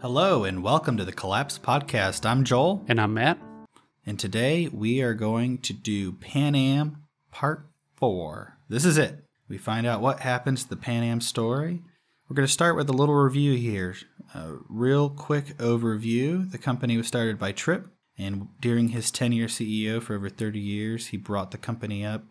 [0.00, 2.26] Hello, and welcome to the Collapse Podcast.
[2.26, 3.38] I'm Joel, And I'm Matt.
[4.04, 7.66] and today we are going to do Pan Am Part
[7.96, 8.58] 4.
[8.68, 9.24] This is it.
[9.48, 11.82] We find out what happens to the Pan Am story.
[12.28, 13.94] We're going to start with a little review here.
[14.34, 16.50] A real quick overview.
[16.50, 17.86] The company was started by Trippe,
[18.18, 22.24] and during his tenure CEO for over 30 years, he brought the company up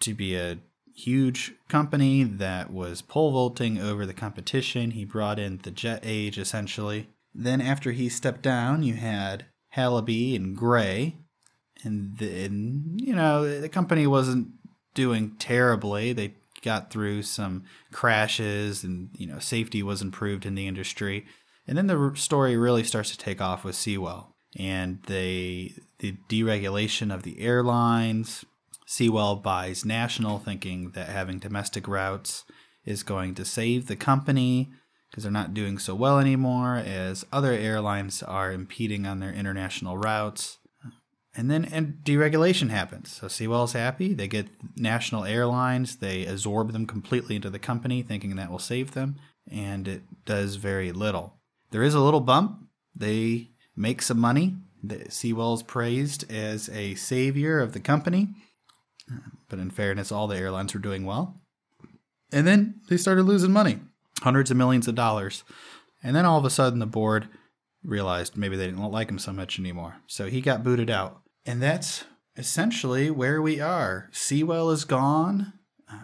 [0.00, 0.58] to be a
[0.96, 4.92] huge company that was pole vaulting over the competition.
[4.92, 7.10] He brought in the jet age essentially.
[7.34, 9.46] Then after he stepped down, you had
[9.76, 11.16] Halaby and Gray,
[11.84, 14.48] and then you know the company wasn't
[14.94, 16.12] doing terribly.
[16.14, 21.26] They got through some crashes, and you know safety was improved in the industry.
[21.68, 27.14] And then the story really starts to take off with Seawell and they the deregulation
[27.14, 28.44] of the airlines.
[28.86, 32.44] Seawell buys National, thinking that having domestic routes
[32.84, 34.70] is going to save the company
[35.10, 39.98] because they're not doing so well anymore, as other airlines are impeding on their international
[39.98, 40.58] routes.
[41.34, 43.12] And then and deregulation happens.
[43.12, 44.14] So Seawell's happy.
[44.14, 45.96] They get national airlines.
[45.96, 49.16] They absorb them completely into the company, thinking that will save them.
[49.50, 51.34] And it does very little.
[51.72, 52.68] There is a little bump.
[52.94, 54.56] They make some money.
[54.82, 58.28] The Seawell's praised as a savior of the company.
[59.48, 61.40] But in fairness, all the airlines were doing well.
[62.32, 63.80] And then they started losing money
[64.22, 65.44] hundreds of millions of dollars.
[66.02, 67.28] And then all of a sudden, the board
[67.84, 69.96] realized maybe they didn't like him so much anymore.
[70.06, 71.20] So he got booted out.
[71.44, 72.04] And that's
[72.36, 74.08] essentially where we are.
[74.12, 75.52] Seawell is gone.
[75.90, 75.98] Uh,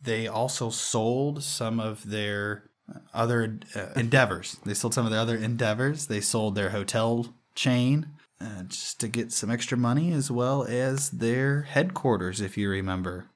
[0.00, 2.70] they also sold some of their
[3.14, 4.56] other uh, endeavors.
[4.64, 6.06] They sold some of their other endeavors.
[6.06, 8.08] They sold their hotel chain
[8.42, 13.26] uh, just to get some extra money, as well as their headquarters, if you remember.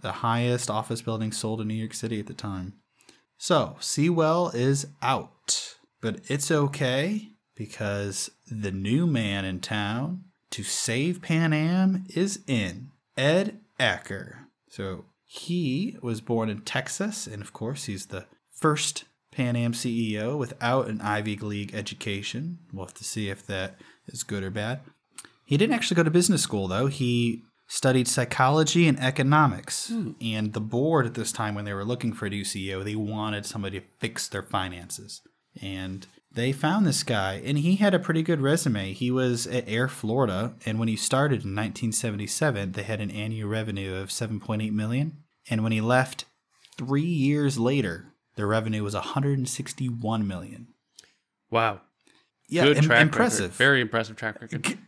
[0.00, 2.74] The highest office building sold in New York City at the time.
[3.38, 11.22] So, Seawell is out, but it's okay because the new man in town to save
[11.22, 14.48] Pan Am is in Ed Acker.
[14.68, 20.36] So, he was born in Texas, and of course, he's the first Pan Am CEO
[20.36, 22.58] without an Ivy League education.
[22.72, 23.76] We'll have to see if that
[24.10, 24.80] is good or bad.
[25.44, 26.86] He didn't actually go to business school, though.
[26.86, 29.88] He studied psychology and economics.
[29.88, 30.12] Hmm.
[30.20, 32.96] And the board at this time, when they were looking for a new CEO, they
[32.96, 35.22] wanted somebody to fix their finances.
[35.60, 38.92] And they found this guy, and he had a pretty good resume.
[38.92, 43.48] He was at Air Florida, and when he started in 1977, they had an annual
[43.48, 45.18] revenue of 7.8 million.
[45.48, 46.26] And when he left
[46.78, 50.68] three years later, their revenue was 161 million.
[51.50, 51.80] Wow.
[52.50, 53.44] Yeah, Good im- track impressive.
[53.46, 53.54] record.
[53.56, 54.78] Very impressive track record.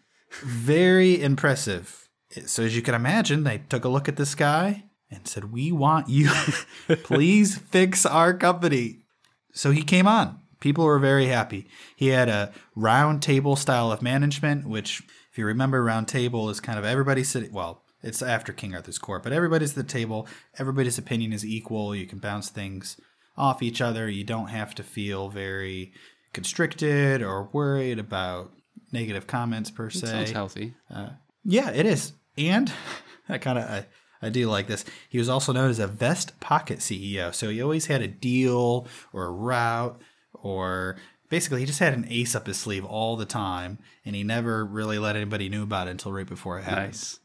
[0.42, 2.08] very impressive.
[2.46, 5.70] So as you can imagine, they took a look at this guy and said, "We
[5.72, 6.30] want you.
[7.04, 9.04] Please fix our company."
[9.52, 10.38] So he came on.
[10.60, 11.66] People were very happy.
[11.96, 16.60] He had a round table style of management, which, if you remember, round table is
[16.60, 17.52] kind of everybody sitting.
[17.52, 20.26] Well, it's after King Arthur's court, but everybody's at the table.
[20.58, 21.94] Everybody's opinion is equal.
[21.94, 22.98] You can bounce things
[23.36, 24.08] off each other.
[24.08, 25.92] You don't have to feel very
[26.32, 28.52] constricted or worried about
[28.92, 30.06] negative comments per se.
[30.06, 30.74] Sounds healthy.
[30.92, 31.10] Uh,
[31.44, 32.12] yeah, it is.
[32.36, 32.72] And
[33.28, 33.86] I kind of I,
[34.20, 34.84] I do like this.
[35.08, 37.34] He was also known as a vest pocket CEO.
[37.34, 40.00] So he always had a deal or a route
[40.34, 40.96] or
[41.28, 44.64] basically he just had an ace up his sleeve all the time and he never
[44.64, 46.88] really let anybody knew about it until right before it happened.
[46.88, 47.20] Nice.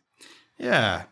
[0.57, 1.03] Yeah.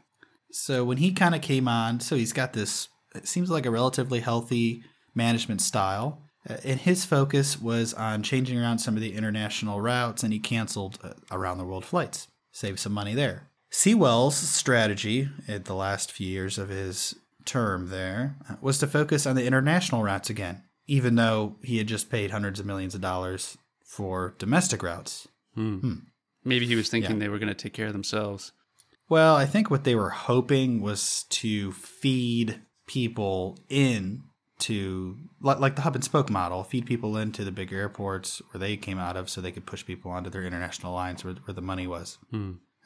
[0.51, 3.71] So when he kind of came on, so he's got this, it seems like a
[3.71, 4.83] relatively healthy
[5.13, 6.21] management style.
[6.49, 10.39] Uh, and his focus was on changing around some of the international routes, and he
[10.39, 13.49] canceled uh, around the world flights, save some money there.
[13.69, 19.25] Seawell's strategy at the last few years of his term there uh, was to focus
[19.25, 23.01] on the international routes again, even though he had just paid hundreds of millions of
[23.01, 25.27] dollars for domestic routes.
[26.43, 28.51] Maybe he was thinking they were going to take care of themselves.
[29.09, 34.23] Well, I think what they were hoping was to feed people in
[34.59, 38.59] to like, like the hub and spoke model, feed people into the big airports where
[38.59, 41.53] they came out of, so they could push people onto their international lines where, where
[41.53, 42.17] the money was.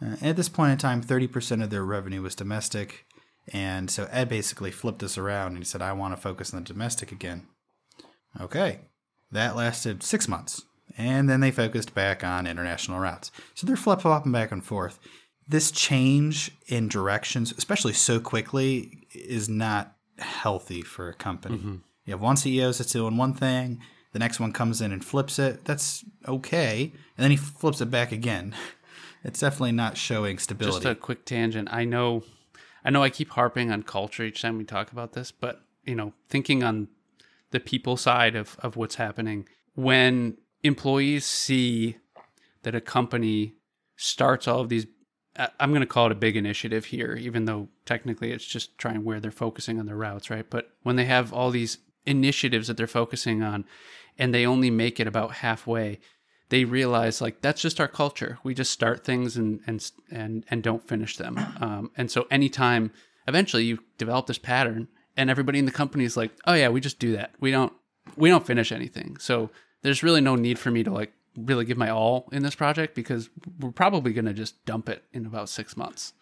[0.01, 3.05] Uh, at this point in time, thirty percent of their revenue was domestic,
[3.51, 6.63] and so Ed basically flipped this around and he said, "I want to focus on
[6.63, 7.47] the domestic again."
[8.39, 8.79] Okay,
[9.31, 10.63] that lasted six months,
[10.97, 13.31] and then they focused back on international routes.
[13.53, 14.99] So they're flip flopping back and forth
[15.49, 21.57] this change in directions, especially so quickly, is not healthy for a company.
[21.57, 21.75] Mm-hmm.
[22.05, 23.81] You have one CEO that's doing one thing,
[24.13, 25.65] the next one comes in and flips it.
[25.65, 28.55] That's okay, and then he flips it back again.
[29.21, 30.77] It's definitely not showing stability.
[30.77, 31.67] Just a quick tangent.
[31.73, 32.23] I know,
[32.85, 35.93] I know, I keep harping on culture each time we talk about this, but you
[35.93, 36.87] know, thinking on
[37.51, 39.45] the people side of of what's happening,
[39.75, 41.97] when employees see
[42.63, 43.55] that a company
[43.97, 44.87] starts all of these
[45.59, 49.03] I'm going to call it a big initiative here even though technically it's just trying
[49.03, 50.49] where they're focusing on their routes, right?
[50.49, 53.65] But when they have all these initiatives that they're focusing on
[54.17, 55.99] and they only make it about halfway,
[56.49, 58.39] they realize like that's just our culture.
[58.43, 61.39] We just start things and and and and don't finish them.
[61.61, 62.91] Um, and so anytime
[63.27, 64.87] eventually you develop this pattern
[65.17, 67.33] and everybody in the company is like, "Oh yeah, we just do that.
[67.39, 67.73] We don't
[68.15, 69.49] we don't finish anything." So
[69.81, 72.95] there's really no need for me to like really give my all in this project
[72.95, 73.29] because
[73.59, 76.13] we're probably going to just dump it in about 6 months.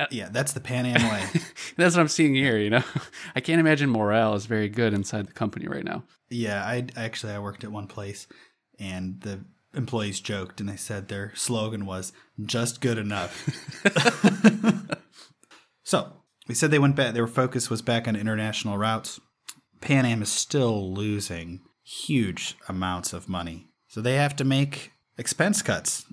[0.00, 1.22] Uh, yeah, that's the Pan Am way.
[1.76, 2.82] That's what I'm seeing here, you know.
[3.36, 6.04] I can't imagine morale is very good inside the company right now.
[6.30, 8.26] yeah, I actually I worked at one place,
[8.78, 9.44] and the
[9.74, 13.46] employees joked and they said their slogan was "just good enough."
[15.84, 16.12] so
[16.48, 17.12] we said they went back.
[17.12, 19.20] Their focus was back on international routes.
[19.82, 25.60] Pan Am is still losing huge amounts of money, so they have to make expense
[25.60, 26.06] cuts.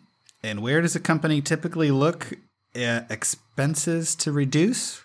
[0.44, 2.34] And where does a company typically look
[2.76, 5.02] at expenses to reduce?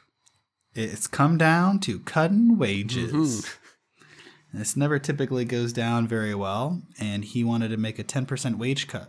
[0.74, 3.12] It's come down to cutting wages.
[3.12, 4.58] Mm-hmm.
[4.58, 8.88] This never typically goes down very well, and he wanted to make a 10% wage
[8.88, 9.08] cut.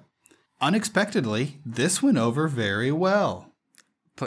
[0.62, 3.52] Unexpectedly, this went over very well.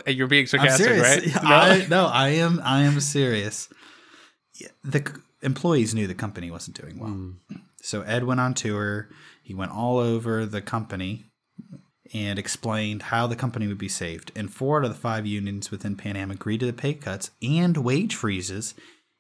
[0.04, 1.22] Eh, you're being sarcastic, right?
[1.44, 2.60] I, no, I am.
[2.64, 3.68] I am serious.
[4.82, 7.36] The employees knew the company wasn't doing well, mm.
[7.80, 9.08] So Ed went on tour.
[9.42, 11.24] He went all over the company
[12.12, 14.32] and explained how the company would be saved.
[14.34, 17.30] And four out of the five unions within Pan Am agreed to the pay cuts
[17.42, 18.74] and wage freezes.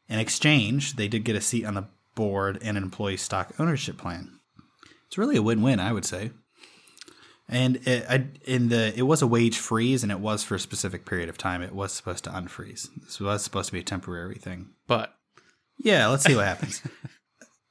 [0.08, 3.98] In exchange, they did get a seat on the board and an employee stock ownership
[3.98, 4.40] plan.
[5.06, 6.30] It's really a win-win, I would say.
[7.48, 10.60] And it, I, in the it was a wage freeze, and it was for a
[10.60, 11.62] specific period of time.
[11.62, 12.90] It was supposed to unfreeze.
[13.04, 14.68] This was supposed to be a temporary thing.
[14.86, 15.14] But
[15.78, 16.82] Yeah, let's see what happens.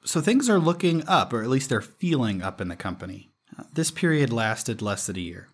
[0.07, 3.29] so things are looking up, or at least they're feeling up in the company.
[3.73, 5.49] This period lasted less than a year.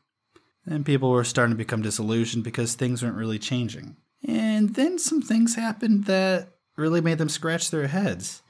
[0.65, 3.97] And people were starting to become disillusioned because things weren't really changing.
[4.25, 8.41] And then some things happened that really made them scratch their heads.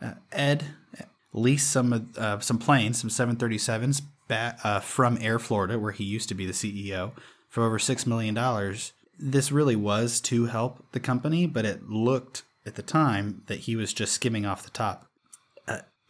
[0.00, 0.64] Uh, Ed
[1.32, 6.28] leased some uh, some planes, some 737s, ba- uh, from Air Florida, where he used
[6.28, 7.12] to be the CEO,
[7.48, 8.36] for over $6 million.
[9.18, 13.76] This really was to help the company, but it looked at the time that he
[13.76, 15.06] was just skimming off the top.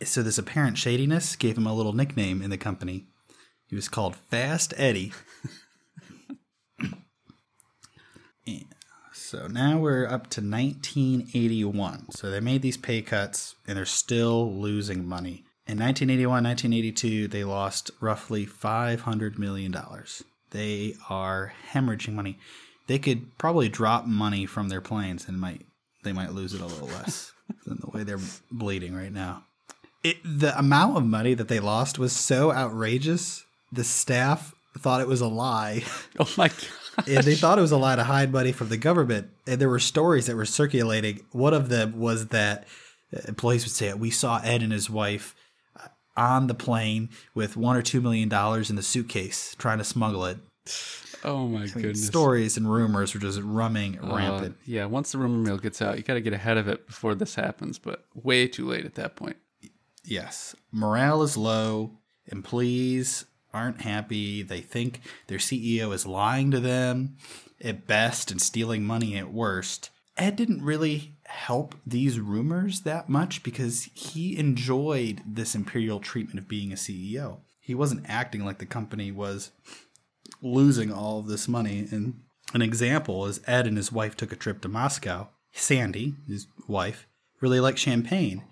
[0.05, 3.07] So this apparent shadiness gave him a little nickname in the company.
[3.67, 5.13] He was called Fast Eddie.
[9.33, 12.11] So now we're up to 1981.
[12.11, 15.45] So they made these pay cuts and they're still losing money.
[15.67, 19.75] In 1981, 1982, they lost roughly $500 million.
[20.51, 22.39] They are hemorrhaging money.
[22.89, 25.63] They could probably drop money from their planes and might
[26.05, 27.33] they might lose it a little less
[27.65, 28.21] than the way they're
[28.51, 29.45] bleeding right now.
[30.05, 33.45] It, the amount of money that they lost was so outrageous.
[33.71, 35.85] The staff thought it was a lie.
[36.19, 36.67] oh my god,
[37.09, 39.31] and they thought it was a lie to hide money from the government.
[39.47, 41.21] And there were stories that were circulating.
[41.33, 42.67] One of them was that
[43.17, 45.35] uh, employees would say, "We saw Ed and his wife
[45.79, 49.85] uh, on the plane with one or two million dollars in the suitcase, trying to
[49.85, 50.39] smuggle it."
[51.25, 52.07] oh my goodness.
[52.07, 54.57] Stories and rumors were just running Uh, rampant.
[54.65, 57.15] yeah, once the rumor mill gets out, you got to get ahead of it before
[57.15, 57.79] this happens.
[57.79, 59.37] But way too late at that point.
[60.05, 61.93] Yes, morale is low.
[62.27, 64.43] Employees aren't happy.
[64.43, 67.17] They think their CEO is lying to them
[67.63, 69.91] at best and stealing money at worst.
[70.17, 76.49] Ed didn't really help these rumors that much because he enjoyed this imperial treatment of
[76.49, 77.39] being a CEO.
[77.61, 79.51] He wasn't acting like the company was
[80.43, 81.87] losing all of this money.
[81.91, 82.21] And
[82.53, 85.29] an example is Ed and his wife took a trip to Moscow.
[85.53, 87.07] Sandy, his wife,
[87.41, 88.43] really liked champagne.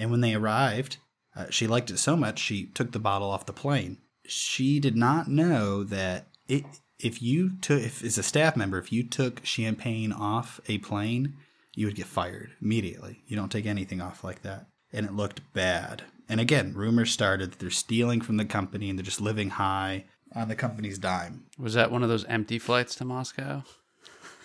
[0.00, 0.96] And when they arrived,
[1.36, 3.98] uh, she liked it so much she took the bottle off the plane.
[4.26, 6.64] She did not know that it,
[6.98, 11.34] if you took, if as a staff member, if you took champagne off a plane,
[11.74, 13.22] you would get fired immediately.
[13.26, 14.66] You don't take anything off like that.
[14.92, 16.02] And it looked bad.
[16.28, 20.04] And again, rumors started that they're stealing from the company and they're just living high
[20.34, 21.44] on the company's dime.
[21.58, 23.64] Was that one of those empty flights to Moscow?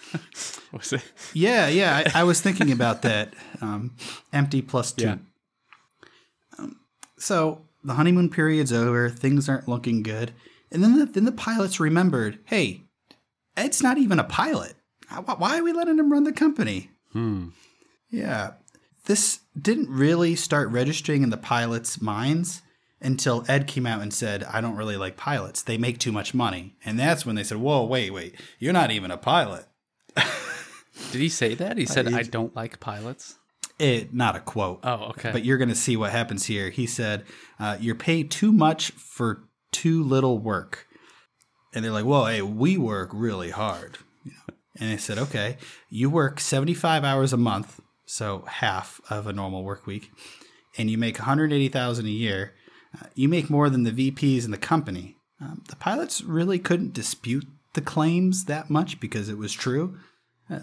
[0.71, 1.03] was it?
[1.33, 2.03] Yeah, yeah.
[2.13, 3.33] I, I was thinking about that.
[3.61, 3.95] Um,
[4.33, 5.05] empty plus two.
[5.05, 5.17] Yeah.
[7.25, 9.09] So the honeymoon period's over.
[9.09, 10.31] Things aren't looking good.
[10.71, 12.81] And then the, then the pilots remembered, hey,
[13.57, 14.75] Ed's not even a pilot.
[15.09, 16.91] Why why are we letting him run the company?
[17.13, 17.47] Hmm.
[18.09, 18.53] Yeah.
[19.05, 22.61] This didn't really start registering in the pilots' minds
[23.01, 25.61] until Ed came out and said, I don't really like pilots.
[25.61, 26.75] They make too much money.
[26.85, 28.35] And that's when they said, Whoa, wait, wait.
[28.59, 29.65] You're not even a pilot.
[30.15, 31.77] Did he say that?
[31.77, 33.35] He said, he- "I don't like pilots."
[33.77, 34.79] It not a quote.
[34.83, 35.31] Oh, okay.
[35.31, 36.69] But you're going to see what happens here.
[36.69, 37.25] He said,
[37.59, 40.87] uh, "You're paid too much for too little work,"
[41.73, 44.55] and they're like, "Well, hey, we work really hard." You know?
[44.79, 45.57] And they said, "Okay,
[45.89, 50.09] you work 75 hours a month, so half of a normal work week,
[50.77, 52.53] and you make 180,000 a year.
[52.97, 56.93] Uh, you make more than the VPs in the company." Um, the pilots really couldn't
[56.93, 59.97] dispute the claims that much because it was true.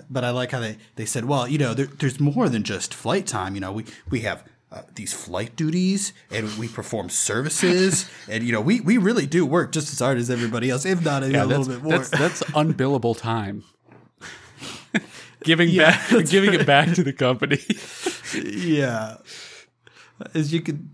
[0.09, 2.95] But I like how they, they said, well, you know, there, there's more than just
[2.95, 3.55] flight time.
[3.55, 8.09] You know, we, we have uh, these flight duties and we perform services.
[8.29, 11.05] and, you know, we, we really do work just as hard as everybody else, if
[11.05, 11.99] not a, yeah, a little bit more.
[11.99, 13.65] That's, that's unbillable time.
[15.43, 17.59] giving back, giving it back to the company.
[18.57, 19.17] yeah.
[20.33, 20.89] As you could,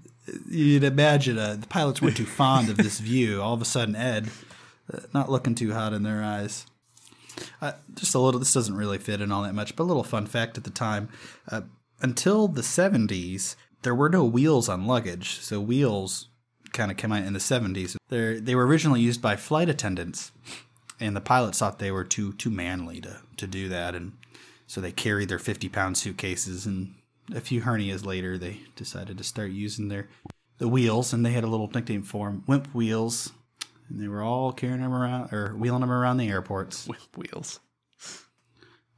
[0.49, 3.43] you'd imagine, uh, the pilots weren't too fond of this view.
[3.43, 4.31] All of a sudden, Ed,
[4.93, 6.65] uh, not looking too hot in their eyes.
[7.61, 8.39] Uh, just a little.
[8.39, 10.71] This doesn't really fit in all that much, but a little fun fact at the
[10.71, 11.09] time.
[11.51, 11.63] Uh,
[12.01, 15.41] until the '70s, there were no wheels on luggage.
[15.41, 16.29] So wheels
[16.73, 17.97] kind of came out in the '70s.
[18.09, 20.33] They they were originally used by flight attendants,
[21.01, 24.13] and the pilots thought they were too too manly to to do that, and
[24.67, 26.67] so they carried their 50 pound suitcases.
[26.67, 26.95] And
[27.35, 30.09] a few hernias later, they decided to start using their
[30.59, 33.33] the wheels, and they had a little nickname for them, Wimp Wheels
[33.89, 36.87] and they were all carrying them around or wheeling them around the airports.
[36.87, 37.61] With wheels.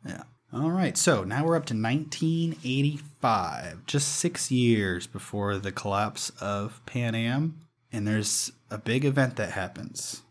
[0.07, 0.23] Yeah.
[0.53, 0.97] All right.
[0.97, 7.61] So now we're up to 1985, just six years before the collapse of Pan Am.
[7.93, 10.23] And there's a big event that happens.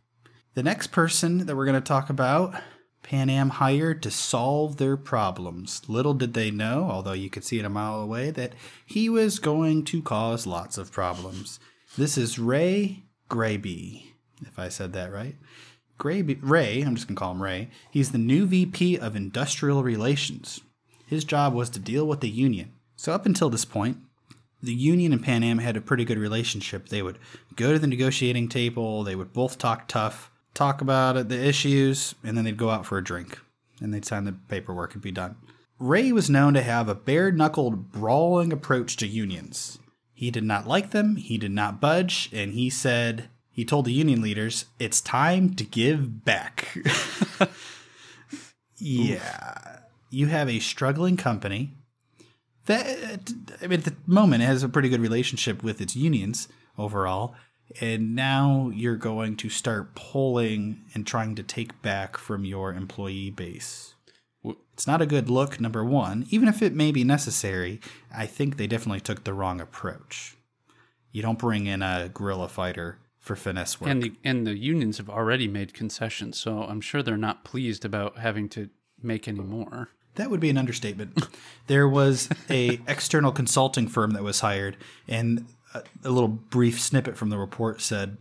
[0.56, 2.56] The next person that we're going to talk about,
[3.02, 5.82] Pan Am hired to solve their problems.
[5.88, 8.54] Little did they know, although you could see it a mile away, that
[8.86, 11.60] he was going to cause lots of problems.
[11.98, 14.09] This is Ray Graby
[14.42, 15.36] if I said that right.
[15.98, 19.84] Gray, Ray, I'm just going to call him Ray, he's the new VP of Industrial
[19.84, 20.62] Relations.
[21.06, 22.72] His job was to deal with the union.
[22.96, 23.98] So, up until this point,
[24.62, 26.90] the union and Pan Am had a pretty good relationship.
[26.90, 27.18] They would
[27.56, 32.38] go to the negotiating table, they would both talk tough, talk about the issues, and
[32.38, 33.40] then they'd go out for a drink
[33.82, 35.36] and they'd sign the paperwork and be done.
[35.80, 39.80] Ray was known to have a bare knuckled, brawling approach to unions.
[40.14, 43.30] He did not like them, he did not budge, and he said,
[43.60, 46.78] he told the union leaders, "It's time to give back."
[48.78, 51.74] yeah, you have a struggling company
[52.68, 56.48] that, I mean, at the moment, has a pretty good relationship with its unions
[56.78, 57.36] overall,
[57.82, 63.30] and now you're going to start pulling and trying to take back from your employee
[63.30, 63.94] base.
[64.72, 66.28] It's not a good look, number one.
[66.30, 67.82] Even if it may be necessary,
[68.16, 70.38] I think they definitely took the wrong approach.
[71.12, 73.92] You don't bring in a guerrilla fighter for finesse work.
[73.92, 77.86] And the and the unions have already made concessions, so I'm sure they're not pleased
[77.86, 78.70] about having to
[79.04, 79.90] make any more.
[80.16, 81.28] That would be an understatement.
[81.68, 85.46] there was a external consulting firm that was hired, and
[85.76, 88.18] a, a little brief snippet from the report said,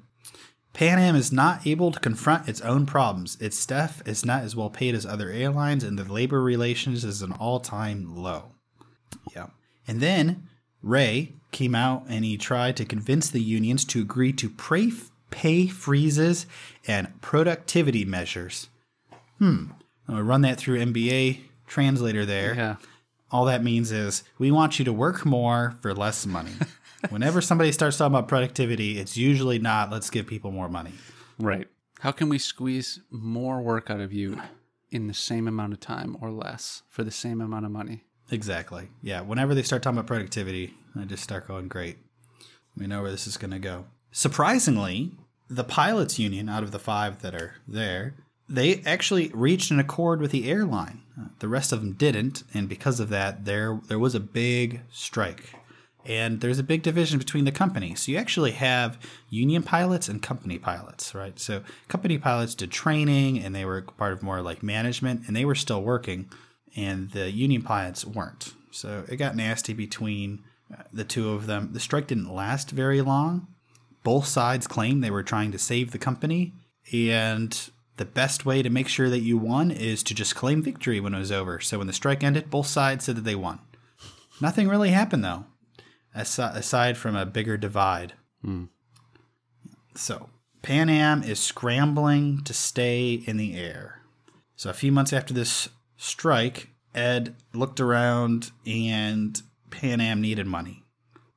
[0.74, 3.38] Pan Am is not able to confront its own problems.
[3.40, 7.22] Its staff is not as well paid as other airlines, and the labor relations is
[7.22, 8.52] an all time low.
[9.34, 9.46] Yeah.
[9.88, 10.48] And then
[10.82, 14.92] Ray came out and he tried to convince the unions to agree to pay,
[15.30, 16.46] pay freezes
[16.86, 18.68] and productivity measures.
[19.38, 19.66] Hmm.
[20.08, 22.54] I'll run that through MBA translator there.
[22.54, 22.76] Yeah.
[23.30, 26.52] All that means is we want you to work more for less money.
[27.10, 30.92] Whenever somebody starts talking about productivity, it's usually not let's give people more money.
[31.38, 31.68] Right.
[32.00, 34.40] How can we squeeze more work out of you
[34.90, 38.04] in the same amount of time or less for the same amount of money?
[38.30, 38.88] Exactly.
[39.02, 39.22] Yeah.
[39.22, 41.98] Whenever they start talking about productivity, I just start going, great.
[42.76, 43.86] We know where this is going to go.
[44.12, 45.12] Surprisingly,
[45.48, 48.14] the pilots union, out of the five that are there,
[48.48, 51.02] they actually reached an accord with the airline.
[51.40, 55.52] The rest of them didn't, and because of that, there there was a big strike.
[56.06, 58.00] And there's a big division between the companies.
[58.00, 61.38] So you actually have union pilots and company pilots, right?
[61.38, 65.44] So company pilots did training and they were part of more like management and they
[65.44, 66.30] were still working
[66.76, 68.54] and the union pilots weren't.
[68.70, 71.70] So it got nasty between uh, the two of them.
[71.72, 73.48] The strike didn't last very long.
[74.04, 76.54] Both sides claimed they were trying to save the company,
[76.92, 81.00] and the best way to make sure that you won is to just claim victory
[81.00, 81.60] when it was over.
[81.60, 83.58] So when the strike ended, both sides said that they won.
[84.40, 85.46] Nothing really happened though,
[86.14, 88.14] aside from a bigger divide.
[88.42, 88.66] Hmm.
[89.96, 90.30] So
[90.62, 94.02] Pan Am is scrambling to stay in the air.
[94.54, 100.84] So a few months after this strike, Ed looked around and Pan Am needed money.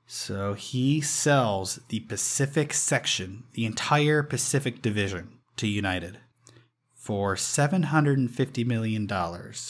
[0.08, 6.20] So he sells the Pacific section, the entire Pacific division, to United.
[7.02, 9.08] for $750 million,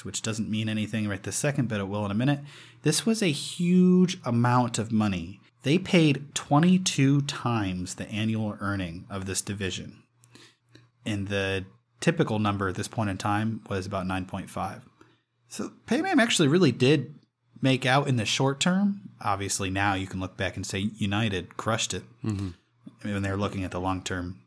[0.04, 2.42] which doesn't mean anything right this second, but it will in a minute.
[2.82, 5.40] This was a huge amount of money.
[5.64, 10.04] They paid 22 times the annual earning of this division.
[11.06, 11.64] And the
[12.02, 14.82] typical number at this point in time was about 9.5.
[15.48, 17.16] So Pan Am actually really did
[17.62, 19.02] make out in the short term.
[19.22, 22.50] Obviously, now you can look back and say United crushed it mm-hmm.
[23.04, 24.40] when they're looking at the long term.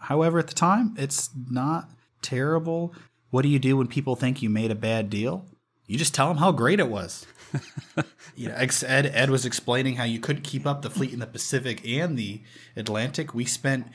[0.00, 1.90] however, at the time, it's not
[2.22, 2.94] terrible.
[3.30, 5.46] What do you do when people think you made a bad deal?
[5.86, 7.26] You just tell them how great it was.
[8.36, 11.26] you know, Ed Ed was explaining how you couldn't keep up the fleet in the
[11.26, 12.42] Pacific and the
[12.74, 13.34] Atlantic.
[13.34, 13.86] We spent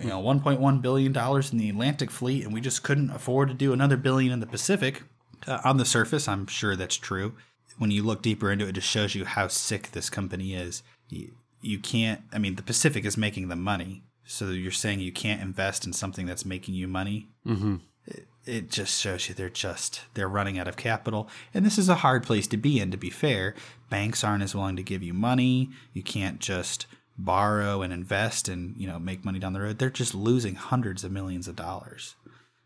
[0.00, 3.54] you know 1.1 billion dollars in the Atlantic fleet, and we just couldn't afford to
[3.54, 5.02] do another billion in the Pacific.
[5.46, 7.34] Uh, on the surface, I'm sure that's true.
[7.78, 10.82] When you look deeper into it, it just shows you how sick this company is.
[11.08, 12.22] You, you can't.
[12.32, 15.92] I mean, the Pacific is making the money, so you're saying you can't invest in
[15.92, 17.28] something that's making you money.
[17.46, 17.76] Mm-hmm.
[18.06, 21.88] It, it just shows you they're just they're running out of capital, and this is
[21.88, 22.90] a hard place to be in.
[22.90, 23.54] To be fair,
[23.90, 25.70] banks aren't as willing to give you money.
[25.92, 26.86] You can't just
[27.18, 29.78] borrow and invest and you know make money down the road.
[29.78, 32.14] They're just losing hundreds of millions of dollars.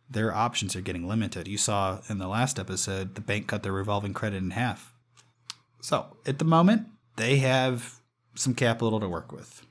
[0.08, 1.48] Their options are getting limited.
[1.48, 4.94] You saw in the last episode the bank cut their revolving credit in half.
[5.80, 8.00] So at the moment, they have
[8.34, 9.62] some capital to work with.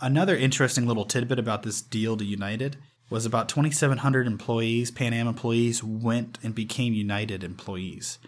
[0.00, 2.76] Another interesting little tidbit about this deal to United
[3.08, 8.18] was about 2,700 employees, Pan Am employees, went and became United employees.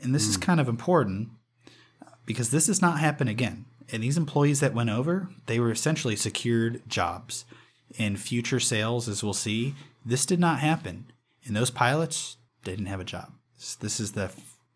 [0.00, 0.30] And this mm.
[0.30, 0.42] is hmm.
[0.42, 1.28] kind of important
[2.24, 3.66] because this does not happen again.
[3.90, 7.44] And these employees that went over, they were essentially secured jobs.
[7.98, 9.74] In future sales, as we'll see,
[10.04, 11.12] this did not happen.
[11.44, 13.32] And those pilots didn't have a job.
[13.80, 14.30] This is the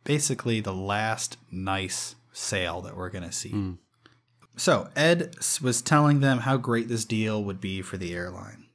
[0.04, 3.50] basically the last nice sale that we're going to see.
[3.50, 3.78] Mm.
[4.56, 8.66] So Ed was telling them how great this deal would be for the airline.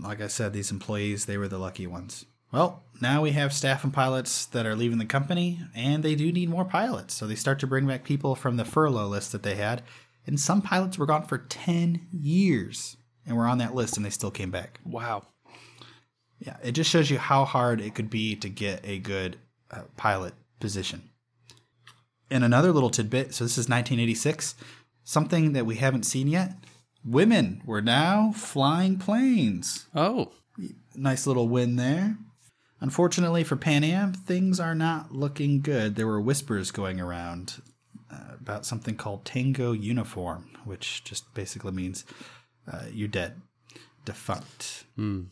[0.00, 2.26] Like I said, these employees, they were the lucky ones.
[2.54, 6.30] Well, now we have staff and pilots that are leaving the company, and they do
[6.30, 7.12] need more pilots.
[7.12, 9.82] So they start to bring back people from the furlough list that they had.
[10.24, 14.10] And some pilots were gone for 10 years and were on that list, and they
[14.10, 14.78] still came back.
[14.84, 15.24] Wow.
[16.38, 19.36] Yeah, it just shows you how hard it could be to get a good
[19.72, 21.10] uh, pilot position.
[22.30, 24.54] And another little tidbit so this is 1986
[25.02, 26.54] something that we haven't seen yet.
[27.04, 29.86] Women were now flying planes.
[29.92, 30.30] Oh.
[30.94, 32.16] Nice little win there.
[32.84, 35.96] Unfortunately for Pan Am, things are not looking good.
[35.96, 37.62] There were whispers going around
[38.12, 42.04] uh, about something called Tango Uniform, which just basically means
[42.70, 43.40] uh, you're dead,
[44.04, 44.84] defunct.
[44.98, 45.28] Mm.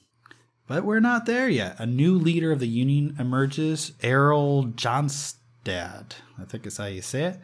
[0.67, 1.79] But we're not there yet.
[1.79, 6.13] A new leader of the union emerges, Errol Johnstad.
[6.39, 7.41] I think is how you say it.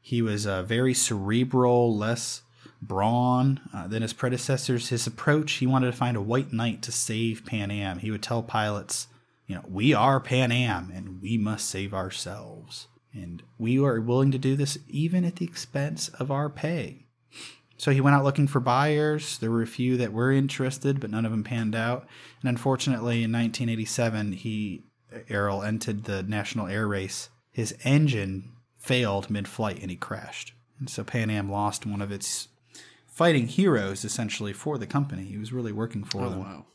[0.00, 2.42] He was uh, very cerebral, less
[2.82, 4.88] brawn uh, than his predecessors.
[4.88, 8.00] His approach, he wanted to find a white knight to save Pan Am.
[8.00, 9.06] He would tell pilots,
[9.46, 12.88] you know, we are Pan Am and we must save ourselves.
[13.12, 17.06] And we are willing to do this even at the expense of our pay.
[17.76, 19.38] So he went out looking for buyers.
[19.38, 22.06] There were a few that were interested, but none of them panned out.
[22.40, 24.84] And unfortunately, in 1987, he
[25.28, 27.28] Errol entered the national air race.
[27.50, 30.52] His engine failed mid flight and he crashed.
[30.78, 32.48] And so Pan Am lost one of its
[33.06, 35.24] fighting heroes essentially for the company.
[35.24, 36.40] He was really working for oh, them.
[36.40, 36.66] Wow.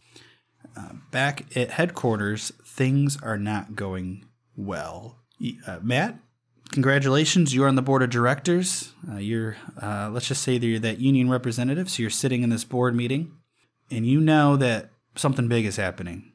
[0.75, 5.17] Uh, back at headquarters, things are not going well.
[5.65, 6.19] Uh, Matt,
[6.71, 7.53] congratulations.
[7.53, 8.93] You're on the board of directors.
[9.11, 11.89] Uh, you're, uh, let's just say that you're that union representative.
[11.89, 13.31] So you're sitting in this board meeting
[13.89, 16.33] and you know that something big is happening.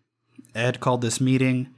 [0.54, 1.74] Ed called this meeting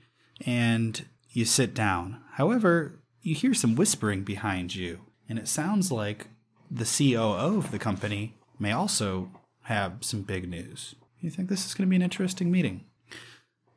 [0.47, 2.21] and you sit down.
[2.33, 6.29] However, you hear some whispering behind you, and it sounds like
[6.71, 9.31] the COO of the company may also
[9.63, 10.95] have some big news.
[11.25, 12.85] You think this is going to be an interesting meeting?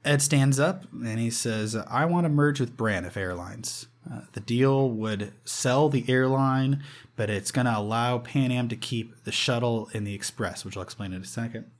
[0.03, 3.87] Ed stands up and he says, I want to merge with Braniff Airlines.
[4.09, 6.83] Uh, the deal would sell the airline,
[7.15, 10.75] but it's going to allow Pan Am to keep the shuttle and the express, which
[10.75, 11.71] I'll explain in a second.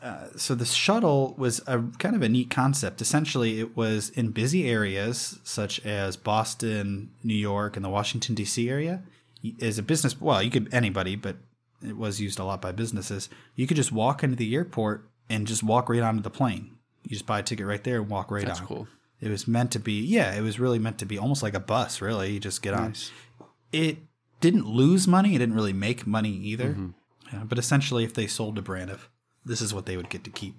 [0.00, 3.00] Uh, so the shuttle was a kind of a neat concept.
[3.00, 8.70] Essentially, it was in busy areas such as Boston, New York, and the Washington D.C.
[8.70, 9.02] area.
[9.60, 11.36] As a business, well, you could anybody, but
[11.84, 13.28] it was used a lot by businesses.
[13.54, 16.76] You could just walk into the airport and just walk right onto the plane.
[17.04, 18.66] You just buy a ticket right there and walk right That's on.
[18.66, 18.88] cool.
[19.20, 21.60] It was meant to be, yeah, it was really meant to be almost like a
[21.60, 22.00] bus.
[22.00, 23.10] Really, you just get nice.
[23.40, 23.46] on.
[23.72, 23.98] It
[24.40, 25.34] didn't lose money.
[25.34, 26.70] It didn't really make money either.
[26.70, 26.88] Mm-hmm.
[27.32, 29.08] Yeah, but essentially, if they sold to Braniff,
[29.44, 30.56] this is what they would get to keep.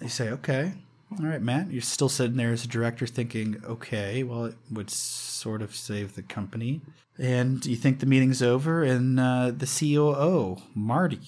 [0.00, 0.74] They say, okay,
[1.10, 4.90] all right, Matt, you're still sitting there as a director thinking, okay, well, it would
[4.90, 6.80] sort of save the company.
[7.18, 11.20] And you think the meeting's over, and uh, the COO, Marty,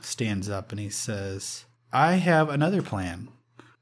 [0.00, 3.28] stands up and he says, I have another plan.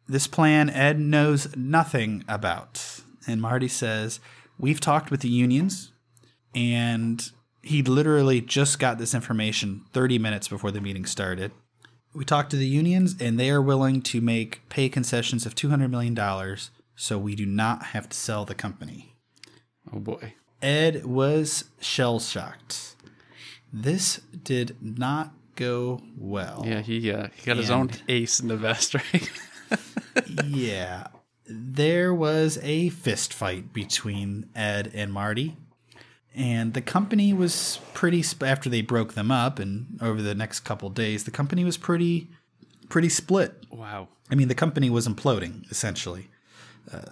[0.08, 3.00] this plan Ed knows nothing about.
[3.26, 4.20] And Marty says,
[4.58, 5.92] We've talked with the unions,
[6.54, 7.30] and
[7.62, 11.52] he literally just got this information 30 minutes before the meeting started.
[12.12, 15.90] We talked to the unions, and they are willing to make pay concessions of $200
[15.90, 16.16] million
[17.00, 19.14] so we do not have to sell the company.
[19.90, 20.34] Oh boy.
[20.60, 22.94] Ed was shell shocked.
[23.72, 26.62] This did not go well.
[26.66, 29.30] Yeah, he uh, he got his own ace in the vest, right?
[30.44, 31.06] yeah.
[31.46, 35.56] There was a fist fight between Ed and Marty.
[36.34, 40.60] And the company was pretty sp- after they broke them up and over the next
[40.60, 42.28] couple days the company was pretty
[42.88, 43.64] pretty split.
[43.70, 44.08] wow.
[44.30, 46.28] I mean the company was imploding essentially.
[46.92, 47.02] Uh,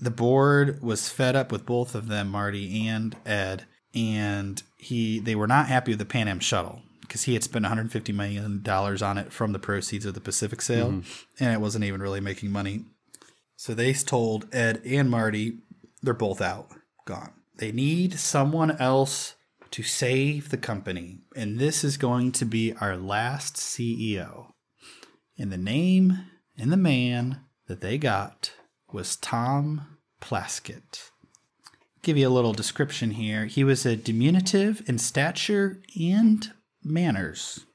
[0.00, 5.34] the board was fed up with both of them, Marty and Ed, and he they
[5.34, 9.02] were not happy with the Pan Am shuttle because he had spent 150 million dollars
[9.02, 11.02] on it from the proceeds of the Pacific sale,
[11.40, 12.84] and it wasn't even really making money.
[13.56, 15.58] So they told Ed and Marty
[16.02, 16.68] they're both out,
[17.04, 17.32] gone.
[17.60, 19.34] They need someone else
[19.72, 24.52] to save the company, and this is going to be our last CEO.
[25.38, 26.20] And the name
[26.56, 28.52] and the man that they got
[28.90, 31.10] was Tom Plaskett.
[32.00, 33.44] Give you a little description here.
[33.44, 36.50] He was a diminutive in stature and
[36.82, 37.66] manners.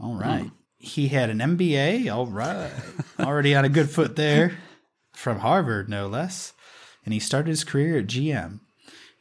[0.00, 0.46] All right.
[0.46, 0.54] Hmm.
[0.78, 2.12] He had an MBA.
[2.12, 2.72] All right.
[3.20, 4.58] Already on a good foot there.
[5.12, 6.54] From Harvard, no less.
[7.04, 8.58] And he started his career at GM.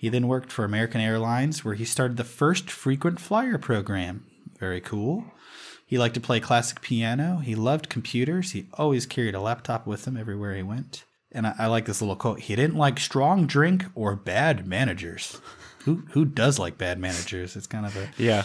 [0.03, 4.25] He then worked for American Airlines, where he started the first frequent flyer program.
[4.59, 5.23] Very cool.
[5.85, 7.37] He liked to play classic piano.
[7.37, 8.51] He loved computers.
[8.51, 11.05] He always carried a laptop with him everywhere he went.
[11.31, 12.41] And I, I like this little quote.
[12.41, 15.39] He didn't like strong drink or bad managers.
[15.85, 17.55] Who who does like bad managers?
[17.55, 18.43] It's kind of a Yeah.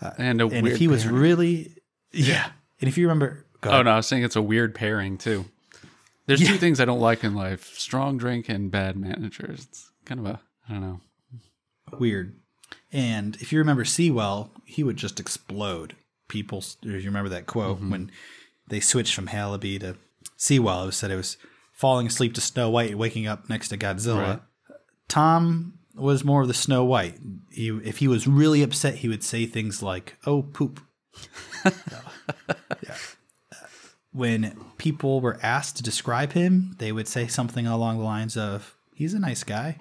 [0.00, 1.16] Uh, and a and weird if he was pairing.
[1.18, 1.76] really
[2.10, 2.50] yeah.
[2.80, 3.84] And if you remember, Oh ahead.
[3.84, 5.44] no, I was saying it's a weird pairing too.
[6.26, 9.68] There's two things I don't like in life: strong drink and bad managers.
[9.70, 11.00] It's kind of a I don't know.
[11.98, 12.36] weird.
[12.92, 15.96] And if you remember Seawell, he would just explode.
[16.28, 17.90] People, you remember that quote mm-hmm.
[17.90, 18.10] when
[18.68, 19.96] they switched from Halaby to
[20.36, 20.84] Seawell?
[20.84, 21.36] It was said it was
[21.72, 24.28] falling asleep to Snow White and waking up next to Godzilla.
[24.28, 24.40] Right.
[25.08, 27.18] Tom was more of the Snow White.
[27.50, 30.80] He, if he was really upset, he would say things like, "Oh, poop."
[32.82, 32.96] Yeah.
[34.12, 38.76] When people were asked to describe him, they would say something along the lines of,
[38.94, 39.78] "He's a nice guy."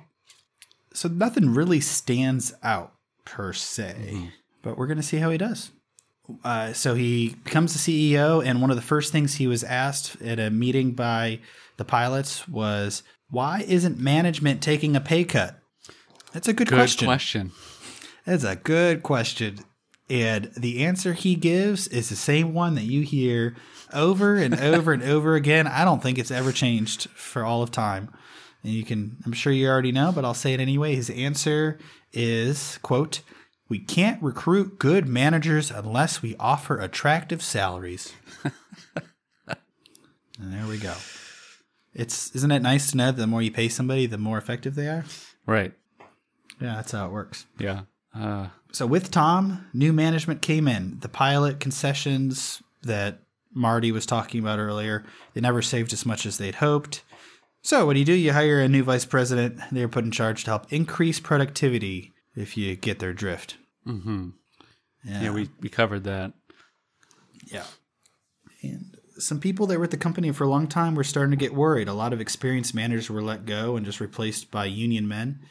[0.94, 2.94] So nothing really stands out
[3.26, 5.72] per se, but we're going to see how he does.
[6.44, 10.22] Uh, so he becomes the CEO, and one of the first things he was asked
[10.22, 11.40] at a meeting by
[11.78, 15.60] the pilots was, "Why isn't management taking a pay cut?"
[16.32, 17.08] That's a good, Good question.
[17.08, 17.52] question.
[18.26, 19.60] That's a good question.
[20.10, 23.56] And the answer he gives is the same one that you hear
[23.94, 25.68] over and over and over again.
[25.68, 28.10] I don't think it's ever changed for all of time.
[28.64, 30.96] And you can, I'm sure you already know, but I'll say it anyway.
[30.96, 31.80] His answer
[32.14, 33.22] is, quote,
[33.70, 38.14] we can't recruit good managers unless we offer attractive salaries.
[39.48, 40.94] and there we go.
[41.94, 44.76] It's isn't it nice to know that the more you pay somebody, the more effective
[44.76, 45.06] they are?
[45.46, 45.74] Right.
[46.60, 47.46] Yeah, that's how it works.
[47.58, 47.82] Yeah.
[48.16, 51.00] Uh, So with Tom, new management came in.
[51.00, 53.20] The pilot concessions that
[53.54, 57.04] Marty was talking about earlier, they never saved as much as they'd hoped.
[57.64, 58.14] So what do you do?
[58.14, 59.60] You hire a new vice president.
[59.72, 62.14] They're put in charge to help increase productivity.
[62.36, 63.58] If you get their drift.
[63.84, 64.30] hmm
[65.04, 65.24] Yeah.
[65.24, 66.34] Yeah, we, we covered that.
[67.46, 67.66] Yeah.
[68.64, 71.38] And some people that were at the company for a long time were starting to
[71.38, 71.88] get worried.
[71.88, 75.42] A lot of experienced managers were let go and just replaced by union men.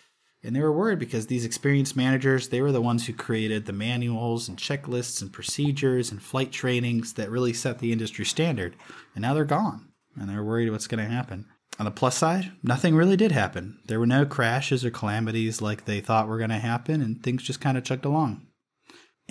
[0.42, 3.75] And they were worried because these experienced managers, they were the ones who created the
[3.75, 8.75] manuals and checklists and procedures and flight trainings that really set the industry standard.
[9.14, 9.88] And now they're gone.
[10.18, 11.44] And they're worried what's going to happen.
[11.81, 13.79] On the plus side, nothing really did happen.
[13.87, 17.43] There were no crashes or calamities like they thought were going to happen, and things
[17.43, 18.47] just kind of chugged along.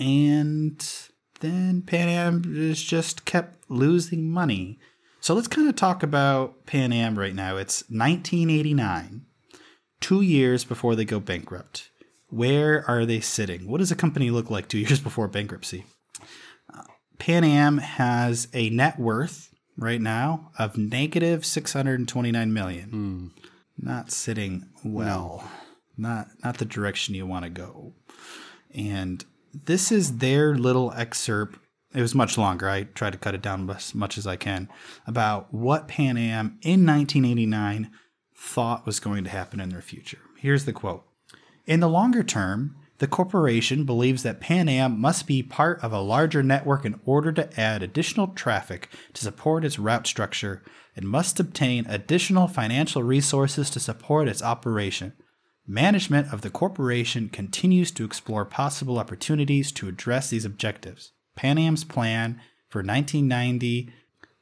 [0.00, 0.84] And
[1.38, 4.80] then Pan Am just kept losing money.
[5.20, 7.56] So let's kind of talk about Pan Am right now.
[7.56, 9.26] It's 1989,
[10.00, 11.90] two years before they go bankrupt.
[12.30, 13.68] Where are they sitting?
[13.70, 15.84] What does a company look like two years before bankruptcy?
[16.74, 16.82] Uh,
[17.20, 22.90] Pan Am has a net worth right now of negative 629 million.
[22.90, 23.26] Hmm.
[23.78, 25.50] Not sitting well.
[25.96, 27.94] Not not the direction you want to go.
[28.74, 31.58] And this is their little excerpt.
[31.94, 32.68] It was much longer.
[32.68, 34.68] I tried to cut it down as much as I can
[35.06, 37.90] about what Pan Am in 1989
[38.36, 40.20] thought was going to happen in their future.
[40.38, 41.04] Here's the quote
[41.66, 46.02] In the longer term, The corporation believes that Pan Am must be part of a
[46.02, 50.62] larger network in order to add additional traffic to support its route structure
[50.94, 55.14] and must obtain additional financial resources to support its operation.
[55.66, 61.12] Management of the corporation continues to explore possible opportunities to address these objectives.
[61.36, 63.90] Pan Am's plan for 1990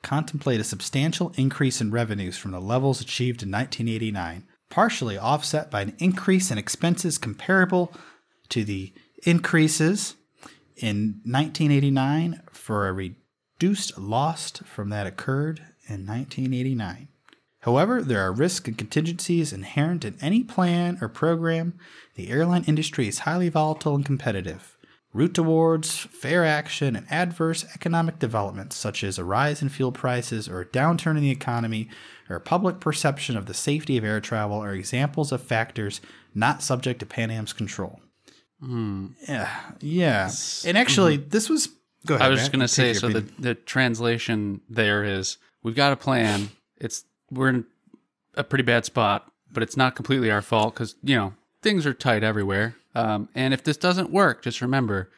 [0.03, 5.83] contemplate a substantial increase in revenues from the levels achieved in 1989, partially offset by
[5.83, 7.93] an increase in expenses comparable
[8.51, 8.93] to the
[9.25, 10.15] increases
[10.77, 17.09] in 1989 for a reduced loss from that occurred in 1989.
[17.61, 21.75] However, there are risks and contingencies inherent in any plan or program.
[22.15, 24.77] The airline industry is highly volatile and competitive.
[25.13, 30.49] Route awards, fair action, and adverse economic developments, such as a rise in fuel prices
[30.49, 31.89] or a downturn in the economy,
[32.29, 36.01] or public perception of the safety of air travel, are examples of factors
[36.35, 38.01] not subject to Pan Am's control.
[38.61, 40.31] Yeah, yeah.
[40.65, 41.69] And actually, this was.
[42.07, 42.27] Go ahead.
[42.27, 42.43] I was Matt.
[42.43, 43.35] just going to say, so the, opinion.
[43.41, 46.51] the translation there is we've got a plan.
[46.77, 47.65] It's we're in
[48.35, 51.95] a pretty bad spot, but it's not completely our fault because you know things are
[51.95, 52.77] tight everywhere.
[52.95, 55.11] Um, and if this doesn't work, just remember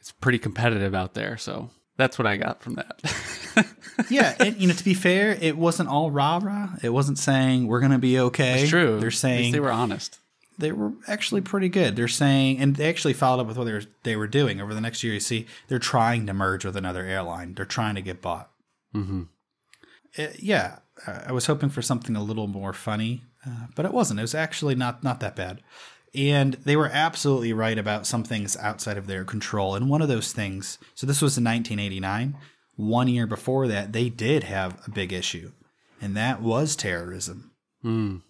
[0.00, 1.36] it's pretty competitive out there.
[1.36, 3.66] So that's what I got from that.
[4.10, 6.70] yeah, and you know, to be fair, it wasn't all rah rah.
[6.82, 8.62] It wasn't saying we're going to be okay.
[8.62, 9.00] it's true.
[9.00, 10.18] They're saying they were honest.
[10.58, 11.94] They were actually pretty good.
[11.96, 14.74] They're saying, and they actually followed up with what they were, they were doing over
[14.74, 15.14] the next year.
[15.14, 17.54] You see, they're trying to merge with another airline.
[17.54, 18.50] They're trying to get bought.
[18.92, 19.22] hmm
[20.18, 23.92] Uh, yeah, uh, I was hoping for something a little more funny, uh, but it
[23.92, 24.18] wasn't.
[24.20, 25.62] It was actually not not that bad.
[26.14, 29.74] And they were absolutely right about some things outside of their control.
[29.74, 32.34] And one of those things, so this was in 1989.
[32.76, 35.52] One year before that, they did have a big issue,
[36.00, 37.50] and that was terrorism.
[37.84, 38.22] Mm.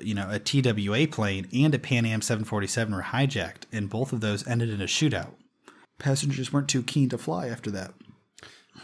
[0.00, 4.20] You know, a TWA plane and a Pan Am 747 were hijacked, and both of
[4.20, 5.32] those ended in a shootout.
[5.98, 7.92] Passengers weren't too keen to fly after that.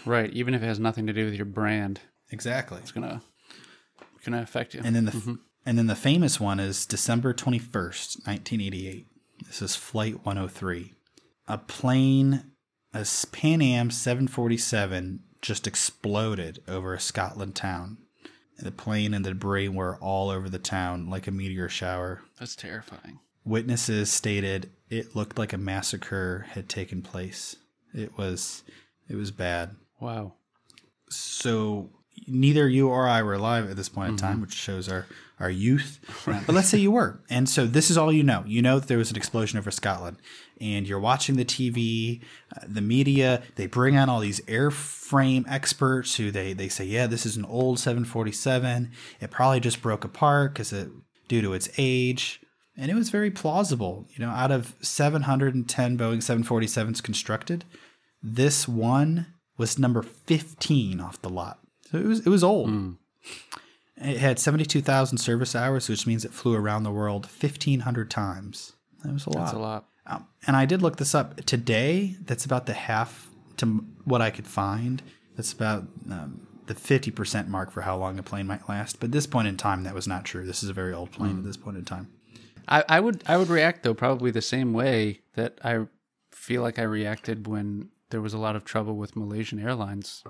[0.04, 0.30] Right.
[0.32, 2.78] Even if it has nothing to do with your brand, Exactly.
[2.78, 3.22] it's gonna
[4.24, 4.80] gonna affect you.
[4.84, 5.34] And then the mm-hmm.
[5.64, 9.06] and then the famous one is December 21st, 1988.
[9.46, 10.94] This is flight 103.
[11.48, 12.52] A plane,
[12.92, 17.98] a Pan Am 747 just exploded over a Scotland town.
[18.58, 22.22] The plane and the debris were all over the town like a meteor shower.
[22.38, 23.20] That's terrifying.
[23.44, 27.56] Witnesses stated it looked like a massacre had taken place.
[27.94, 28.62] It was
[29.08, 29.76] it was bad.
[30.00, 30.34] Wow.
[31.10, 31.90] So
[32.26, 35.06] neither you or I were alive at this point in time, which shows our
[35.38, 36.00] our youth.
[36.46, 38.42] But let's say you were, and so this is all you know.
[38.46, 40.16] You know that there was an explosion over Scotland,
[40.60, 42.22] and you're watching the TV,
[42.56, 43.42] uh, the media.
[43.56, 47.44] They bring on all these airframe experts who they they say, yeah, this is an
[47.44, 48.90] old 747.
[49.20, 50.88] It probably just broke apart because it
[51.28, 52.40] due to its age.
[52.76, 54.06] And it was very plausible.
[54.10, 57.64] You know, out of 710 Boeing 747s constructed,
[58.22, 61.58] this one was number 15 off the lot.
[61.90, 62.68] So it was it was old.
[63.98, 68.74] It had 72,000 service hours, which means it flew around the world 1,500 times.
[69.02, 69.38] That was a lot.
[69.38, 69.88] That's a lot.
[70.06, 72.16] Um, and I did look this up today.
[72.20, 75.02] That's about the half to what I could find.
[75.34, 79.00] That's about um, the 50% mark for how long a plane might last.
[79.00, 80.44] But at this point in time, that was not true.
[80.44, 82.08] This is a very old plane at this point in time.
[82.68, 85.86] I, I would I would react though probably the same way that I
[86.32, 90.24] feel like I reacted when there was a lot of trouble with Malaysian Airlines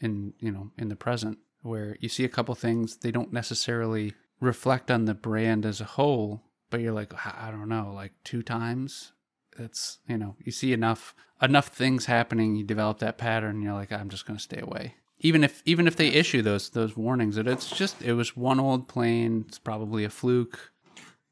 [0.00, 4.14] in you know in the present where you see a couple things they don't necessarily
[4.40, 8.42] reflect on the brand as a whole but you're like I don't know like two
[8.42, 9.12] times?
[9.56, 13.92] That's you know you see enough enough things happening you develop that pattern you're like
[13.92, 14.94] I'm just going to stay away.
[15.20, 18.60] Even if even if they issue those those warnings that it's just it was one
[18.60, 20.72] old plane it's probably a fluke.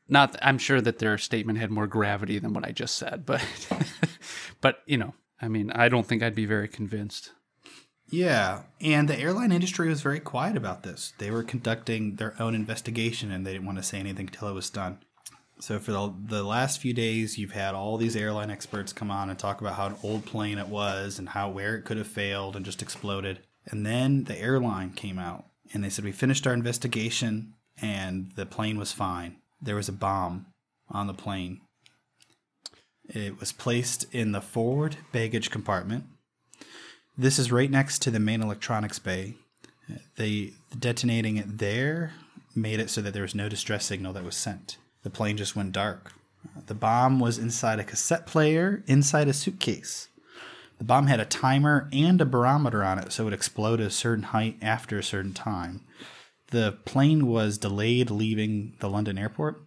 [0.09, 3.45] Not i'm sure that their statement had more gravity than what i just said but
[4.61, 7.33] but you know i mean i don't think i'd be very convinced
[8.09, 11.13] Yeah, and the airline industry was very quiet about this.
[11.19, 14.55] They were conducting their own investigation and they didn't want to say anything until it
[14.55, 14.99] was done.
[15.59, 19.31] So for the, the last few days, you've had all these airline experts come on
[19.31, 22.07] and talk about how an old plane it was and how where it could have
[22.07, 23.41] failed and just exploded.
[23.65, 28.47] And then the airline came out and they said we finished our investigation and the
[28.47, 29.37] plane was fine.
[29.61, 30.47] There was a bomb
[30.91, 31.63] on the plane.
[33.09, 36.05] It was placed in the forward baggage compartment.
[37.19, 39.35] This is right next to the main electronics bay.
[40.17, 42.13] They detonating it there
[42.55, 44.77] made it so that there was no distress signal that was sent.
[45.03, 46.13] The plane just went dark.
[46.67, 50.09] The bomb was inside a cassette player inside a suitcase.
[50.79, 53.95] The bomb had a timer and a barometer on it, so it exploded at a
[53.95, 55.81] certain height after a certain time.
[56.51, 59.63] The plane was delayed leaving the London airport,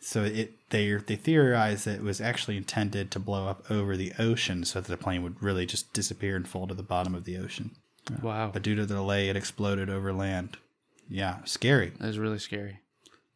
[0.00, 4.12] so it they they theorized that it was actually intended to blow up over the
[4.18, 7.24] ocean so that the plane would really just disappear and fall to the bottom of
[7.24, 7.70] the ocean.
[8.20, 8.50] Wow.
[8.52, 10.56] But due to the delay, it exploded over land.
[11.08, 11.92] Yeah, scary.
[12.00, 12.80] That is really scary.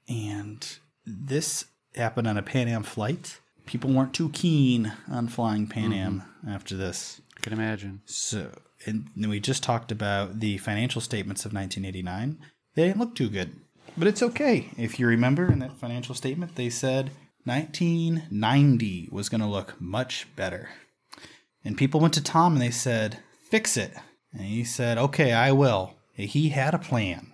[0.08, 0.66] And
[1.06, 3.38] this happened on a Pan Am flight.
[3.66, 6.48] People weren't too keen on flying Pan Am mm-hmm.
[6.48, 7.20] after this.
[7.36, 8.00] I can imagine.
[8.04, 8.50] So,
[8.84, 12.38] and then we just talked about the financial statements of 1989.
[12.74, 13.52] They didn't look too good,
[13.96, 14.70] but it's okay.
[14.76, 17.10] If you remember in that financial statement, they said
[17.44, 20.68] 1990 was going to look much better.
[21.64, 23.18] And people went to Tom and they said,
[23.50, 23.94] fix it.
[24.32, 25.94] And he said, okay, I will.
[26.12, 27.32] He had a plan.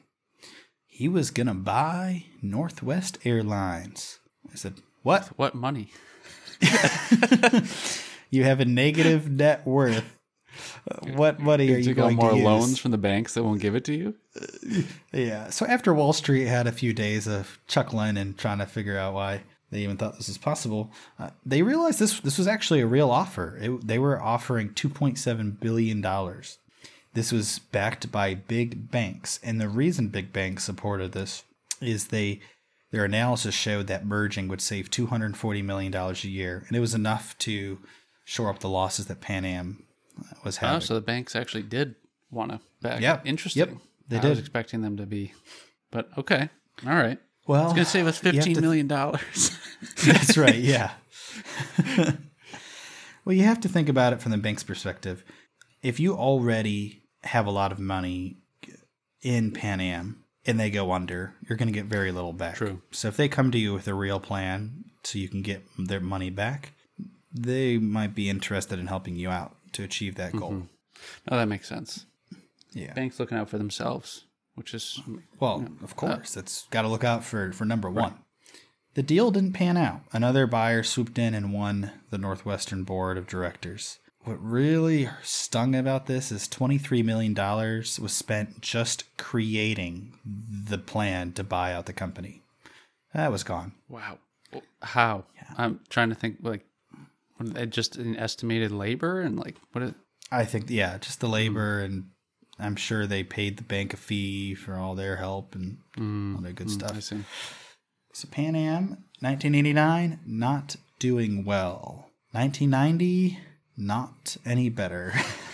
[0.86, 4.20] He was going to buy Northwest Airlines.
[4.52, 5.28] I said, what?
[5.36, 5.90] What money?
[8.34, 10.04] You have a negative net worth.
[11.14, 11.88] What money are you going to get?
[11.88, 12.44] You got going more to use?
[12.44, 14.14] loans from the banks that won't give it to you?
[15.12, 15.50] Yeah.
[15.50, 19.14] So after Wall Street had a few days of chuckling and trying to figure out
[19.14, 19.42] why
[19.74, 23.10] they even thought this was possible, uh, they realized this this was actually a real
[23.10, 23.58] offer.
[23.60, 26.58] It, they were offering 2.7 billion dollars.
[27.12, 31.44] This was backed by big banks, and the reason big banks supported this
[31.80, 32.40] is they
[32.92, 36.94] their analysis showed that merging would save 240 million dollars a year, and it was
[36.94, 37.78] enough to
[38.24, 39.82] shore up the losses that Pan Am
[40.18, 40.80] uh, was Oh, having.
[40.80, 41.94] so the banks actually did
[42.30, 43.00] want to back.
[43.00, 43.20] Yeah.
[43.24, 43.60] Interesting.
[43.60, 43.76] Yep,
[44.08, 44.28] they I did.
[44.30, 45.34] was expecting them to be,
[45.90, 46.48] but okay.
[46.86, 47.18] All right.
[47.46, 49.58] Well, It's going to save us fifteen million dollars.
[50.06, 50.56] That's right.
[50.56, 50.92] Yeah.
[53.24, 55.24] well, you have to think about it from the bank's perspective.
[55.82, 58.38] If you already have a lot of money
[59.22, 62.56] in Pan Am and they go under, you're going to get very little back.
[62.56, 62.80] True.
[62.90, 66.00] So if they come to you with a real plan so you can get their
[66.00, 66.72] money back,
[67.32, 70.52] they might be interested in helping you out to achieve that goal.
[70.52, 70.66] Mm-hmm.
[71.30, 72.06] oh, that makes sense.
[72.72, 72.92] Yeah.
[72.94, 75.00] Banks looking out for themselves, which is
[75.40, 78.14] Well, of course, it's got to look out for for number one.
[78.94, 80.02] The deal didn't pan out.
[80.12, 83.98] Another buyer swooped in and won the Northwestern board of directors.
[84.22, 91.44] What really stung about this is $23 million was spent just creating the plan to
[91.44, 92.42] buy out the company.
[93.12, 93.72] That was gone.
[93.88, 94.18] wow.
[94.80, 95.24] How?
[95.58, 96.64] I'm trying to think like
[97.36, 99.94] what, uh, just an estimated labor and like what is
[100.30, 102.06] I think, yeah, just the labor, and
[102.58, 105.78] I'm sure they paid the bank a fee for all their help and
[106.36, 106.96] all that good stuff.
[106.96, 107.24] I see.
[108.12, 108.88] So Pan Am,
[109.20, 112.10] 1989, not doing well.
[112.32, 113.38] 1990,
[113.76, 115.12] not any better.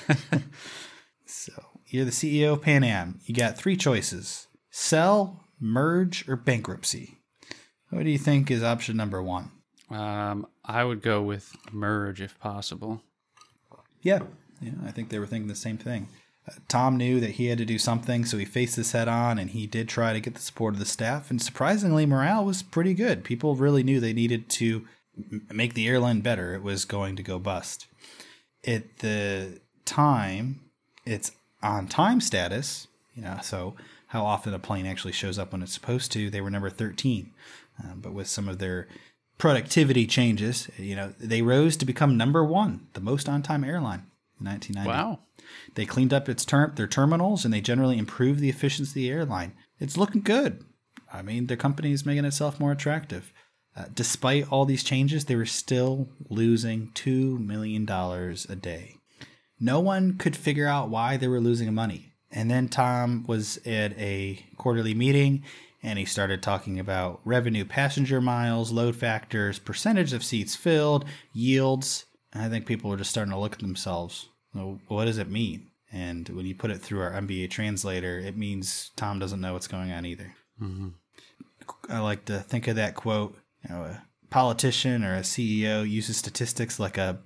[1.27, 1.53] so
[1.87, 3.21] you're the CEO of Pan Am.
[3.25, 7.19] You got three choices sell, merge, or bankruptcy.
[7.91, 9.51] What do you think is option number one?
[9.91, 13.03] Um, I would go with merge if possible.
[14.03, 14.21] Yeah,
[14.61, 16.09] yeah, I think they were thinking the same thing.
[16.69, 19.51] Tom knew that he had to do something, so he faced this head on, and
[19.51, 21.31] he did try to get the support of the staff.
[21.31, 23.25] And surprisingly, morale was pretty good.
[23.25, 24.87] People really knew they needed to
[25.53, 26.55] make the airline better.
[26.55, 27.87] It was going to go bust.
[28.67, 30.61] At the time,
[31.05, 31.33] it's
[31.63, 32.87] on time status.
[33.15, 33.75] You know, so
[34.09, 36.31] how often a plane actually shows up when it's supposed to?
[36.31, 37.33] They were number thirteen,
[37.83, 38.89] uh, but with some of their
[39.39, 44.07] productivity changes, you know, they rose to become number one, the most on-time airline
[44.41, 44.89] in 1990.
[44.89, 45.21] Wow.
[45.75, 49.11] They cleaned up its ter- their terminals and they generally improved the efficiency of the
[49.11, 49.53] airline.
[49.79, 50.65] It's looking good.
[51.13, 53.33] I mean, the company is making itself more attractive.
[53.77, 58.97] Uh, despite all these changes, they were still losing $2 million a day.
[59.59, 62.13] No one could figure out why they were losing money.
[62.31, 65.45] And then Tom was at a quarterly meeting
[65.83, 72.05] and he started talking about revenue passenger miles, load factors, percentage of seats filled, yields.
[72.35, 74.29] I think people are just starting to look at themselves.
[74.55, 75.71] Well, what does it mean?
[75.93, 79.67] And when you put it through our MBA translator, it means Tom doesn't know what's
[79.67, 80.35] going on either.
[80.63, 80.89] Mm-hmm.
[81.89, 83.37] I like to think of that quote
[83.69, 87.19] you know, a politician or a CEO uses statistics like a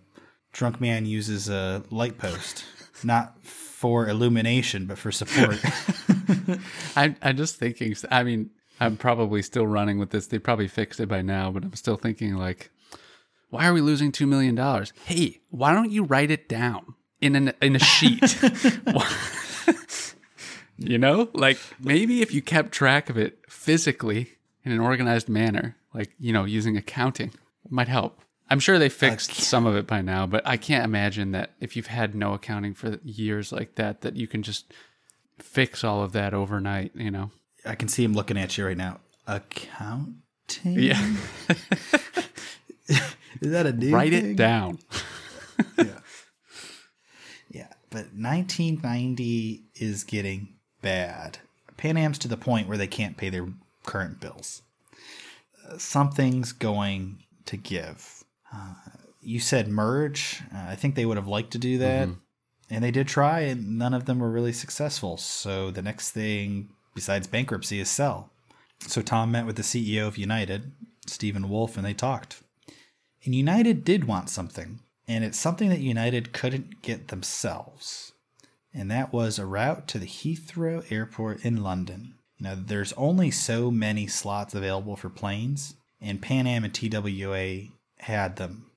[0.53, 2.65] drunk man uses a light post,
[3.05, 5.59] not for illumination, but for support.
[6.97, 7.95] I, I'm just thinking.
[8.11, 10.27] I mean, I'm probably still running with this.
[10.27, 12.71] They probably fixed it by now, but I'm still thinking like,
[13.55, 14.93] why are we losing two million dollars?
[15.05, 18.37] Hey, why don't you write it down in an in a sheet?
[20.77, 24.33] You know, like maybe if you kept track of it physically
[24.65, 27.31] in an organized manner, like you know, using accounting,
[27.71, 28.21] might help.
[28.51, 31.77] I'm sure they fixed some of it by now, but I can't imagine that if
[31.77, 34.75] you've had no accounting for years like that, that you can just
[35.39, 36.91] fix all of that overnight.
[36.97, 37.31] You know.
[37.65, 38.99] I can see him looking at you right now.
[39.29, 40.19] Accounting?
[40.65, 41.15] Yeah.
[43.41, 44.31] Is that a new Write thing?
[44.33, 44.79] it down.
[47.51, 51.39] Yeah, but 1990 is getting bad.
[51.77, 53.47] Pan Am's to the point where they can't pay their
[53.85, 54.63] current bills.
[55.79, 58.25] something's going to give.
[58.53, 58.75] Uh,
[59.21, 60.43] you said merge.
[60.55, 62.09] Uh, I think they would have liked to do that.
[62.71, 65.17] And they did try, and none of them were really successful.
[65.17, 68.31] So the next thing besides bankruptcy is sell.
[68.81, 70.73] So Tom met with the CEO of United,
[71.07, 72.43] Stephen Wolf, and they talked.
[73.25, 78.13] And United did want something, and it's something that United couldn't get themselves.
[78.73, 82.15] And that was a route to the Heathrow Airport in London.
[82.39, 87.69] You know, there's only so many slots available for planes, and Pan Am and TWA
[87.99, 88.71] had them.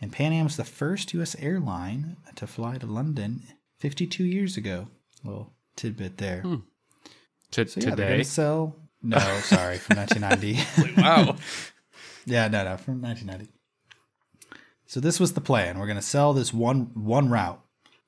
[0.00, 1.36] And Pan Am was the first U.S.
[1.38, 3.42] airline to fly to London
[3.78, 4.88] 52 years ago.
[5.24, 6.40] Little tidbit there.
[6.42, 6.56] Hmm.
[7.52, 8.22] To, So yeah, today.
[8.22, 8.76] sell.
[9.02, 11.00] No, sorry, from 1990.
[11.00, 11.36] wow.
[12.24, 13.52] yeah, no, no, from 1990.
[14.92, 15.78] So this was the plan.
[15.78, 17.62] We're gonna sell this one one route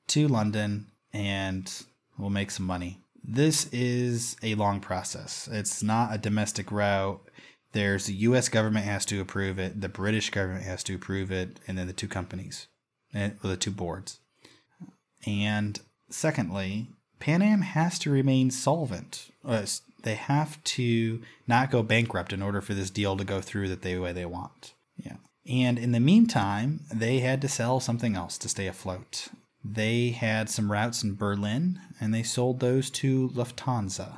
[0.09, 1.67] to London, and
[2.15, 2.99] we'll make some money.
[3.23, 5.49] This is a long process.
[5.51, 7.27] It's not a domestic route.
[7.71, 8.49] There's the U.S.
[8.49, 11.91] government has to approve it, the British government has to approve it, and then the
[11.91, 12.67] two companies,
[13.11, 14.19] and well, the two boards.
[15.25, 15.79] And
[16.11, 19.31] secondly, Pan Am has to remain solvent.
[19.43, 19.65] Uh,
[20.03, 23.81] They have to not go bankrupt in order for this deal to go through that
[23.81, 24.75] the way they want.
[24.97, 25.15] Yeah.
[25.47, 29.27] And in the meantime, they had to sell something else to stay afloat.
[29.63, 34.17] They had some routes in Berlin, and they sold those to Lufthansa.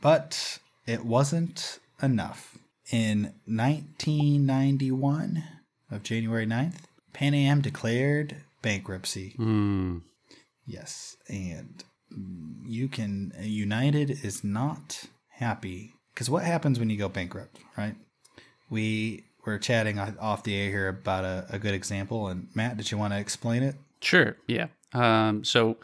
[0.00, 2.56] But it wasn't enough.
[2.90, 5.44] In 1991,
[5.90, 6.76] of January 9th,
[7.12, 9.30] Pan Am declared bankruptcy.
[9.36, 9.98] Hmm.
[10.66, 11.82] Yes, and
[12.12, 13.32] mm, you can.
[13.40, 17.94] United is not happy because what happens when you go bankrupt, right?
[18.68, 22.90] We were chatting off the air here about a, a good example, and Matt, did
[22.90, 23.76] you want to explain it?
[24.00, 24.36] Sure.
[24.46, 24.68] Yeah.
[24.92, 25.76] Um, so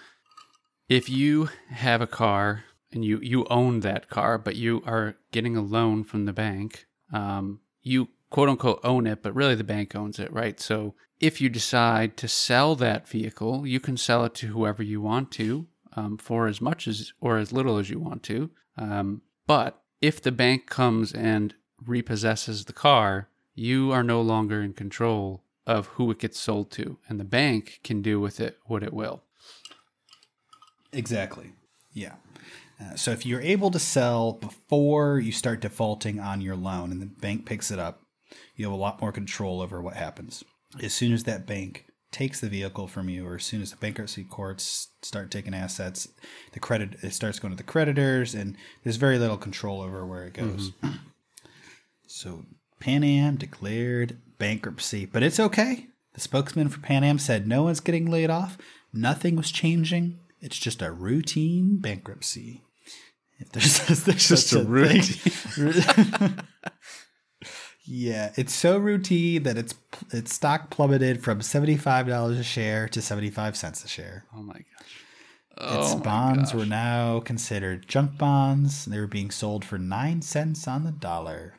[0.89, 5.57] if you have a car and you, you own that car, but you are getting
[5.57, 9.95] a loan from the bank, um, you quote unquote own it, but really the bank
[9.95, 10.61] owns it, right?
[10.61, 15.01] So if you decide to sell that vehicle, you can sell it to whoever you
[15.01, 18.51] want to um, for as much as or as little as you want to.
[18.77, 21.55] Um, but if the bank comes and
[21.87, 26.99] repossesses the car, you are no longer in control of who it gets sold to,
[27.09, 29.23] and the bank can do with it what it will.
[30.93, 31.53] Exactly.
[31.93, 32.15] Yeah.
[32.81, 37.01] Uh, so if you're able to sell before you start defaulting on your loan and
[37.01, 38.01] the bank picks it up,
[38.57, 40.45] you have a lot more control over what happens.
[40.83, 43.77] As soon as that bank takes the vehicle from you, or as soon as the
[43.77, 46.09] bankruptcy courts start taking assets,
[46.53, 50.25] the credit it starts going to the creditors, and there's very little control over where
[50.25, 50.73] it goes.
[52.07, 52.45] so
[52.85, 55.87] Pan Am declared bankruptcy, but it's okay.
[56.13, 58.59] The spokesman for Pan Am said no one's getting laid off.
[58.93, 60.19] Nothing was changing.
[60.39, 62.61] It's just a routine bankruptcy.
[63.39, 65.33] If there's, there's Just such a routine.
[67.87, 69.75] yeah, it's so routine that its
[70.13, 74.27] its stock plummeted from seventy five dollars a share to seventy five cents a share.
[74.37, 75.79] Oh my gosh.
[75.79, 76.61] Its Oh my bonds gosh.
[76.61, 78.85] were now considered junk bonds.
[78.85, 81.55] They were being sold for nine cents on the dollar.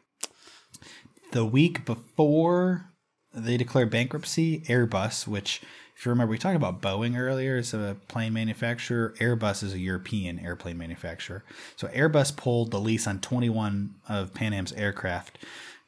[1.35, 2.91] The week before
[3.33, 5.61] they declared bankruptcy, Airbus, which,
[5.93, 9.13] if you remember, we talked about Boeing earlier as a plane manufacturer.
[9.19, 11.43] Airbus is a European airplane manufacturer.
[11.75, 15.37] So Airbus pulled the lease on 21 of Pan Am's aircraft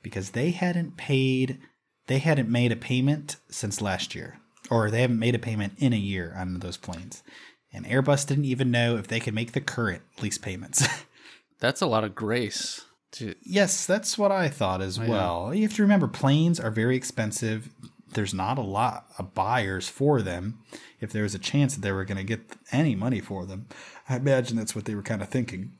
[0.04, 1.60] because they hadn't paid,
[2.08, 5.94] they hadn't made a payment since last year, or they haven't made a payment in
[5.94, 7.24] a year on those planes.
[7.72, 10.86] And Airbus didn't even know if they could make the current lease payments.
[11.62, 12.84] That's a lot of grace.
[13.14, 15.10] To, yes, that's what I thought as oh, yeah.
[15.10, 15.54] well.
[15.54, 17.70] You have to remember planes are very expensive.
[18.14, 20.60] There's not a lot of buyers for them.
[21.00, 22.42] If there was a chance that they were going to get
[22.72, 23.68] any money for them,
[24.10, 25.74] I imagine that's what they were kind of thinking.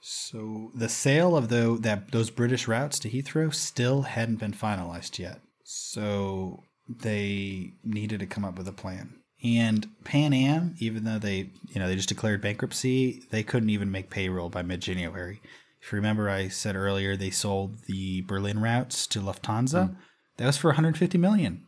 [0.00, 5.18] So the sale of the, that those British routes to Heathrow still hadn't been finalized
[5.18, 5.40] yet.
[5.64, 9.17] So they needed to come up with a plan.
[9.42, 13.90] And Pan Am, even though they, you know, they just declared bankruptcy, they couldn't even
[13.90, 15.40] make payroll by mid-January.
[15.80, 19.90] If you remember, I said earlier they sold the Berlin routes to Lufthansa.
[19.90, 19.96] Mm.
[20.38, 21.64] That was for 150 million.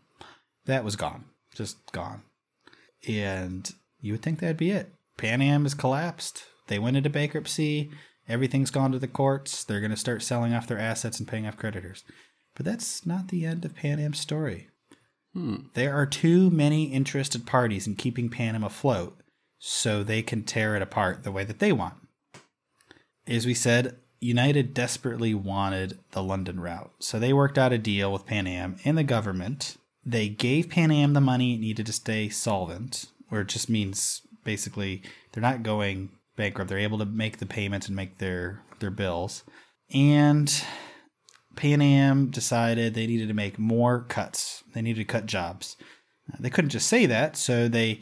[0.66, 2.22] That was gone, just gone.
[3.06, 4.92] And you would think that'd be it.
[5.16, 6.44] Pan Am has collapsed.
[6.66, 7.90] They went into bankruptcy.
[8.28, 9.64] Everything's gone to the courts.
[9.64, 12.04] They're going to start selling off their assets and paying off creditors.
[12.54, 14.69] But that's not the end of Pan Am's story.
[15.34, 19.20] There are too many interested parties in keeping Pan Am afloat,
[19.58, 21.94] so they can tear it apart the way that they want.
[23.26, 28.12] As we said, United desperately wanted the London route, so they worked out a deal
[28.12, 29.76] with Pan Am and the government.
[30.04, 34.22] They gave Pan Am the money it needed to stay solvent, where it just means
[34.44, 35.02] basically
[35.32, 36.68] they're not going bankrupt.
[36.68, 39.44] They're able to make the payments and make their their bills.
[39.92, 40.52] And
[41.56, 44.62] Pan Am decided they needed to make more cuts.
[44.72, 45.76] They needed to cut jobs.
[46.32, 48.00] Uh, they couldn't just say that, so they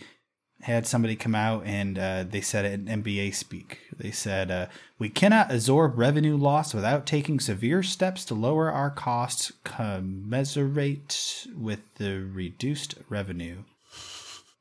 [0.62, 3.78] had somebody come out and uh, they said it in MBA speak.
[3.96, 4.66] They said, uh,
[4.98, 11.80] We cannot absorb revenue loss without taking severe steps to lower our costs commensurate with
[11.96, 13.62] the reduced revenue.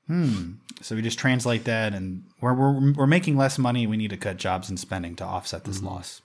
[0.06, 0.54] Hmm.
[0.82, 3.88] So we just translate that, and we're, we're, we're making less money.
[3.88, 6.22] We need to cut jobs and spending to offset this loss.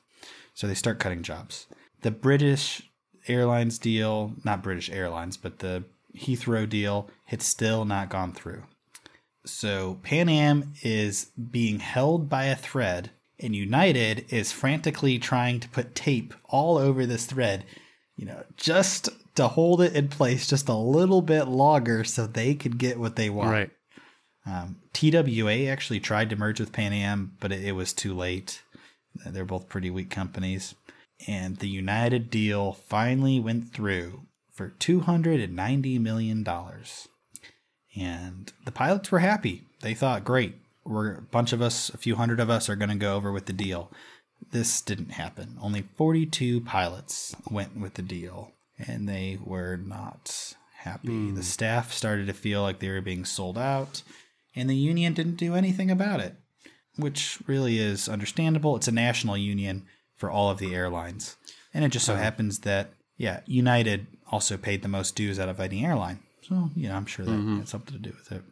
[0.55, 1.67] So they start cutting jobs.
[2.03, 2.83] The British
[3.29, 5.85] Airlines deal, not British Airlines, but the
[6.17, 8.65] Heathrow deal, had still not gone through.
[9.45, 15.69] So Pan Am is being held by a thread, and United is frantically trying to
[15.69, 17.65] put tape all over this thread,
[18.17, 22.55] you know, just to hold it in place just a little bit longer so they
[22.55, 23.51] could get what they want.
[23.51, 23.71] Right.
[24.45, 28.63] Um, TWA actually tried to merge with Pan Am, but it, it was too late.
[29.27, 30.75] They're both pretty weak companies.
[31.27, 36.47] And the United deal finally went through for $290 million.
[37.97, 39.63] And the pilots were happy.
[39.81, 40.55] They thought, great,
[40.85, 43.31] we're a bunch of us, a few hundred of us are going to go over
[43.33, 43.91] with the deal.
[44.51, 45.57] This didn't happen.
[45.61, 51.09] Only 42 pilots went with the deal, and they were not happy.
[51.09, 51.35] Hmm.
[51.35, 54.03] The staff started to feel like they were being sold out,
[54.55, 56.35] and the union didn't do anything about it,
[56.97, 58.77] which really is understandable.
[58.77, 59.87] It's a national union
[60.23, 61.37] for all of the airlines.
[61.75, 65.59] And it just so happens that, yeah, United also paid the most dues out of
[65.59, 66.21] any airline.
[66.43, 68.45] So, you know, I'm sure that had something to do with it.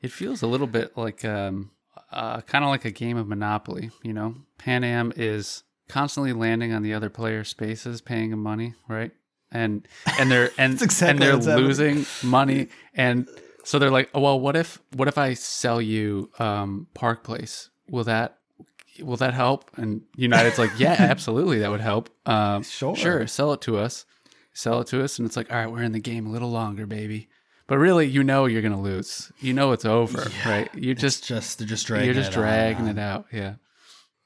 [0.00, 1.72] It feels a little bit like um,
[2.10, 3.90] uh, kind of like a game of Monopoly.
[4.02, 8.72] You know, Pan Am is constantly landing on the other player's spaces, paying them money,
[8.88, 9.12] right?
[9.52, 9.86] And
[10.18, 11.66] and they're and, exactly and they're what's happening.
[11.66, 13.28] losing money, and
[13.64, 17.68] so they're like, oh, well, what if what if I sell you um, Park Place?
[17.90, 18.38] Will that
[19.00, 19.70] will that help?
[19.76, 22.10] And United's like, yeah, absolutely, that would help.
[22.26, 22.94] Um, Sure.
[22.96, 24.04] sure, sell it to us,
[24.52, 26.50] sell it to us, and it's like, all right, we're in the game a little
[26.50, 27.28] longer, baby.
[27.66, 29.32] But really, you know you're gonna lose.
[29.40, 30.68] You know it's over, right?
[30.74, 32.98] You just just they're just dragging you're just it dragging on.
[32.98, 33.24] it out.
[33.32, 33.54] Yeah.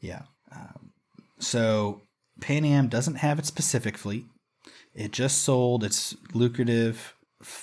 [0.01, 0.23] Yeah.
[0.51, 0.91] Um,
[1.39, 2.03] so
[2.41, 4.27] Pan Am doesn't have its Pacific fleet.
[4.93, 7.15] It just sold its lucrative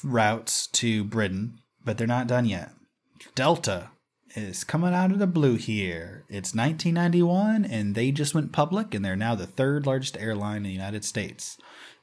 [0.03, 2.71] routes to Britain, but they're not done yet.
[3.35, 3.89] Delta
[4.35, 6.25] is coming out of the blue here.
[6.29, 10.63] It's 1991, and they just went public, and they're now the third largest airline in
[10.63, 11.57] the United States.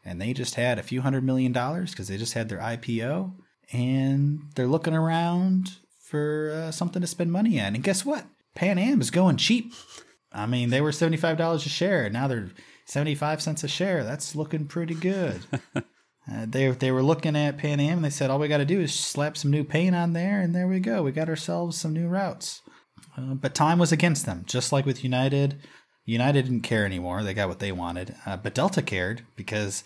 [0.05, 3.33] And they just had a few hundred million dollars because they just had their IPO,
[3.73, 7.75] and they're looking around for uh, something to spend money on.
[7.75, 8.27] And guess what?
[8.55, 9.73] Pan Am is going cheap.
[10.33, 12.05] I mean, they were $75 a share.
[12.05, 12.51] And now they're
[12.87, 14.05] 75 cents a share.
[14.05, 15.41] That's looking pretty good.
[16.31, 18.65] uh, they, they were looking at Pan Am and they said, all we got to
[18.65, 21.03] do is slap some new paint on there, and there we go.
[21.03, 22.63] We got ourselves some new routes.
[23.17, 25.61] Uh, but time was against them, just like with United.
[26.05, 27.23] United didn't care anymore.
[27.23, 28.15] They got what they wanted.
[28.25, 29.85] Uh, but Delta cared because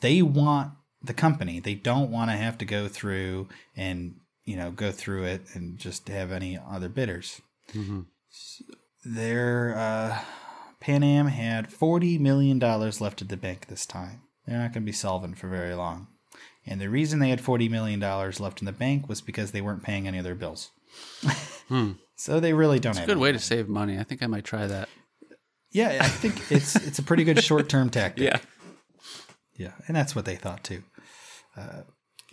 [0.00, 0.72] they want
[1.02, 1.60] the company.
[1.60, 5.78] They don't want to have to go through and, you know, go through it and
[5.78, 7.40] just have any other bidders
[9.04, 10.18] their uh,
[10.80, 14.22] Pan Am had forty million dollars left at the bank this time.
[14.46, 16.06] They're not going to be solvent for very long,
[16.66, 19.60] and the reason they had forty million dollars left in the bank was because they
[19.60, 20.70] weren't paying any of their bills.
[22.16, 22.92] So they really don't.
[22.92, 23.98] It's a Good way to save money.
[23.98, 24.88] I think I might try that.
[25.70, 28.24] Yeah, I think it's it's a pretty good short term tactic.
[28.24, 28.38] Yeah.
[29.56, 30.82] Yeah, and that's what they thought too.
[31.56, 31.82] Uh,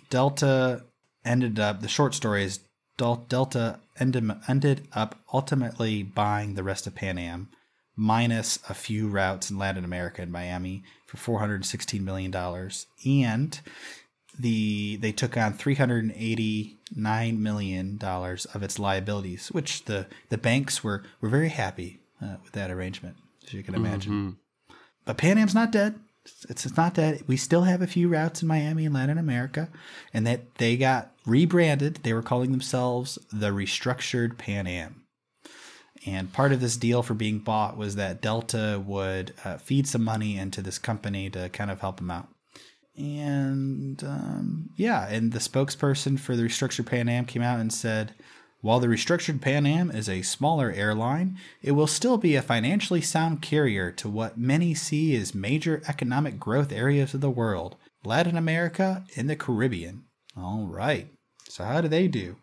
[0.10, 0.84] Delta
[1.26, 1.82] ended up.
[1.82, 2.60] The short story is
[2.98, 7.50] Delta ended ended up ultimately buying the rest of Pan Am,
[7.96, 12.88] minus a few routes in Latin America and Miami for four hundred sixteen million dollars,
[13.06, 13.60] and
[14.40, 20.08] the they took on three hundred eighty nine million dollars of its liabilities, which the
[20.30, 23.16] the banks were were very happy uh, with that arrangement,
[23.46, 24.38] as you can imagine.
[25.06, 26.00] But Pan Am's not dead.
[26.26, 27.24] It's, it's not dead.
[27.28, 29.70] We still have a few routes in Miami and Latin America,
[30.14, 31.96] and that they got rebranded.
[32.04, 35.03] They were calling themselves the Restructured Pan Am.
[36.06, 40.04] And part of this deal for being bought was that Delta would uh, feed some
[40.04, 42.28] money into this company to kind of help them out.
[42.96, 48.14] And um, yeah, and the spokesperson for the restructured Pan Am came out and said,
[48.64, 53.02] while the restructured Pan Am is a smaller airline, it will still be a financially
[53.02, 57.76] sound carrier to what many see as major economic growth areas of the world
[58.06, 60.06] Latin America and the Caribbean.
[60.38, 61.10] All right.
[61.50, 62.38] So, how do they do?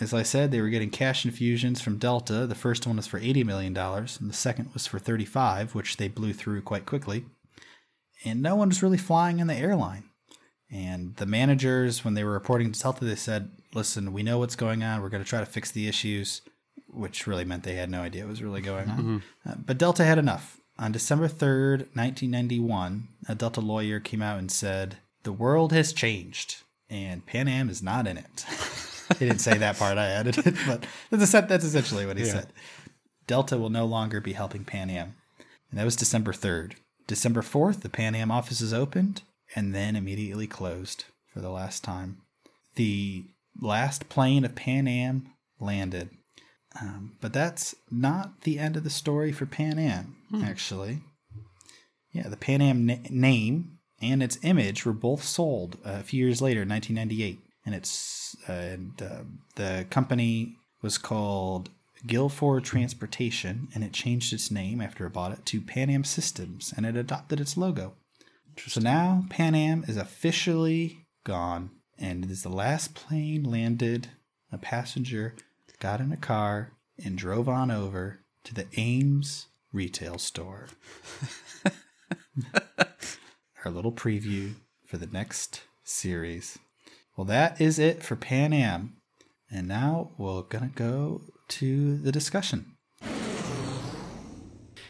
[0.00, 2.46] As I said, they were getting cash infusions from Delta.
[2.46, 6.08] The first one was for $80 million, and the second was for 35 which they
[6.08, 7.24] blew through quite quickly.
[8.24, 10.04] And no one was really flying in the airline.
[10.70, 14.56] And the managers, when they were reporting to Delta, they said, listen, we know what's
[14.56, 15.00] going on.
[15.00, 16.40] We're going to try to fix the issues.
[16.88, 19.22] which really meant they had no idea what was really going on.
[19.46, 20.58] Uh, but Delta had enough.
[20.78, 26.62] On December 3rd, 1991, a Delta lawyer came out and said, The world has changed,
[26.90, 28.44] and Pan Am is not in it.
[29.18, 32.46] he didn't say that part, I added it, but that's, that's essentially what he said.
[33.26, 35.14] Delta will no longer be helping Pan Am.
[35.70, 36.74] And that was December 3rd.
[37.06, 39.22] December 4th, the Pan Am offices opened
[39.54, 42.18] and then immediately closed for the last time.
[42.76, 43.24] The
[43.60, 45.30] last plane of Pan Am
[45.60, 46.10] landed.
[46.80, 51.00] Um, but that's not the end of the story for Pan Am, actually.
[52.12, 56.24] Yeah, the Pan Am na- name and its image were both sold uh, a few
[56.24, 57.38] years later, in 1998.
[57.66, 59.22] And it's uh, and, uh,
[59.56, 61.70] the company was called
[62.06, 66.74] Guilford Transportation, and it changed its name after it bought it to Pan Am Systems,
[66.76, 67.94] and it adopted its logo.
[68.66, 74.08] So now Pan Am is officially gone, and it is the last plane landed.
[74.52, 75.34] A passenger
[75.80, 80.68] got in a car and drove on over to the Ames retail store.
[83.64, 84.54] Our little preview
[84.86, 86.58] for the next series.
[87.16, 88.96] Well, that is it for Pan Am.
[89.50, 92.76] And now we're going to go to the discussion.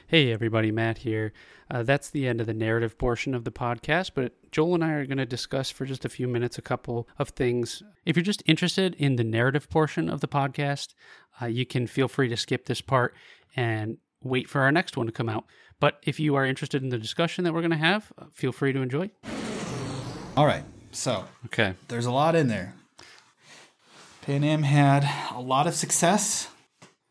[0.07, 1.35] Hey, everybody, Matt here.
[1.71, 4.93] Uh, that's the end of the narrative portion of the podcast, but Joel and I
[4.93, 7.83] are going to discuss for just a few minutes a couple of things.
[8.07, 10.95] If you're just interested in the narrative portion of the podcast,
[11.43, 13.15] uh, you can feel free to skip this part
[13.57, 15.45] and wait for our next one to come out.
[15.81, 18.53] But if you are interested in the discussion that we're going to have, uh, feel
[18.53, 19.11] free to enjoy.
[20.37, 20.65] All right.
[20.95, 21.75] So Okay.
[21.89, 22.75] there's a lot in there.
[24.23, 26.49] Pan Am had a lot of success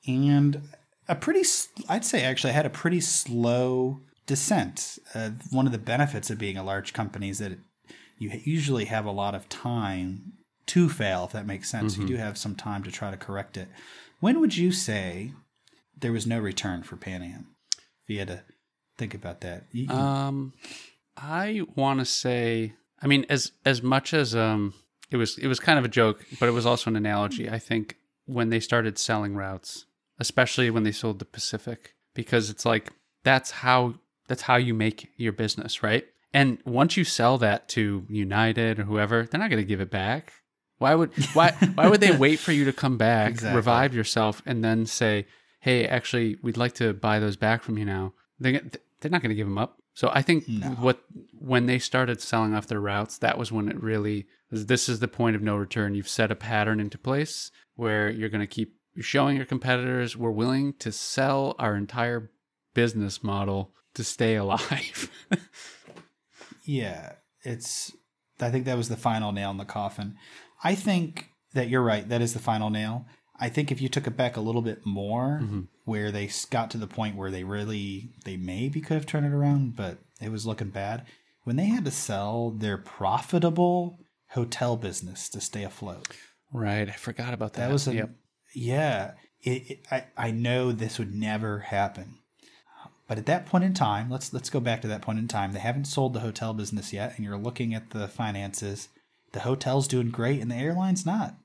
[0.08, 0.62] and
[1.08, 1.44] a pretty,
[1.88, 4.98] I'd say actually had a pretty slow descent.
[5.14, 7.60] Uh, one of the benefits of being a large company is that it,
[8.18, 10.34] you usually have a lot of time
[10.68, 11.98] to fail, if that makes sense.
[11.98, 13.68] You do have some time to try to correct it.
[14.22, 15.34] When would you say
[16.00, 17.48] there was no return for Pan Am?
[17.78, 18.44] If you had to
[18.98, 19.66] think about that.
[19.72, 20.54] You- Um,
[21.18, 22.74] I want to say,
[23.04, 24.74] I mean, as as much as um,
[25.12, 27.50] it was it was kind of a joke, but it was also an analogy.
[27.50, 29.86] I think when they started selling routes,
[30.20, 32.92] especially when they sold the Pacific, because it's like
[33.24, 33.96] that's how
[34.28, 36.06] that's how you make your business, right?
[36.34, 39.92] And once you sell that to United or whoever, they're not going to give it
[39.92, 40.34] back.
[40.80, 43.56] Why would why why would they wait for you to come back, Exactly.
[43.56, 45.28] revive yourself, and then say,
[45.60, 48.14] "Hey, actually, we'd like to buy those back from you now"?
[48.40, 48.54] They
[49.00, 49.80] they're not going to give them up.
[49.94, 50.68] So I think No.
[50.72, 51.04] what
[51.38, 55.08] when they started selling off their routes, that was when it really this is the
[55.08, 55.96] point of no return.
[55.96, 60.30] You've set a pattern into place where you're going to keep showing your competitors we're
[60.32, 62.32] willing to sell our entire
[62.76, 65.10] business model to stay alive.
[66.66, 67.14] Yeah,
[67.44, 67.92] it's.
[68.40, 70.16] I think that was the final nail in the coffin.
[70.64, 72.08] I think that you're right.
[72.08, 73.06] That is the final nail.
[73.44, 75.64] I think if you took it back a little bit more, mm-hmm.
[75.84, 79.34] where they got to the point where they really, they maybe could have turned it
[79.34, 81.06] around, but it was looking bad.
[81.44, 86.08] When they had to sell their profitable hotel business to stay afloat,
[86.54, 86.88] right.
[86.88, 87.68] I forgot about that.
[87.68, 88.12] that was a yep.
[88.56, 89.12] yeah.
[89.42, 92.20] It, it, I I know this would never happen,
[93.10, 95.52] but at that point in time, let's let's go back to that point in time.
[95.52, 98.88] They haven't sold the hotel business yet, and you're looking at the finances.
[99.34, 101.36] The hotel's doing great, and the airline's not.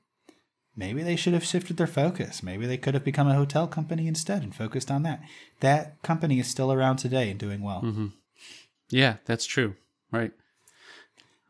[0.75, 2.41] Maybe they should have shifted their focus.
[2.41, 5.21] Maybe they could have become a hotel company instead and focused on that.
[5.59, 7.81] That company is still around today and doing well.
[8.89, 9.75] Yeah, that's true.
[10.11, 10.31] Right.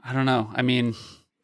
[0.04, 0.50] I don't know.
[0.54, 0.96] I mean,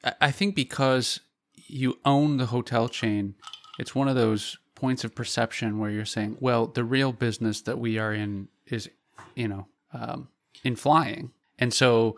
[0.04, 1.20] I I think because
[1.68, 3.36] you own the hotel chain,
[3.80, 7.80] it's one of those points of perception where you're saying, well, the real business that
[7.80, 8.90] we are in is,
[9.36, 10.28] you know, um,
[10.64, 11.32] in flying.
[11.58, 12.18] And so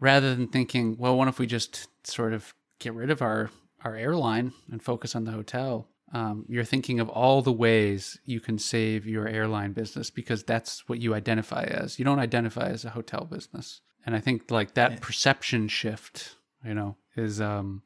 [0.00, 3.50] rather than thinking, well, what if we just sort of get rid of our,
[3.84, 5.86] our airline and focus on the hotel?
[6.12, 10.88] Um, you're thinking of all the ways you can save your airline business because that's
[10.88, 11.98] what you identify as.
[11.98, 13.80] You don't identify as a hotel business.
[14.06, 17.82] And I think like that perception shift, you know, is um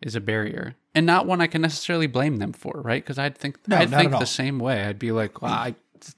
[0.00, 3.02] is a barrier and not one I can necessarily blame them for, right?
[3.02, 4.84] Because I'd think No, I'd think the same way.
[4.84, 5.74] I'd be like, well, I,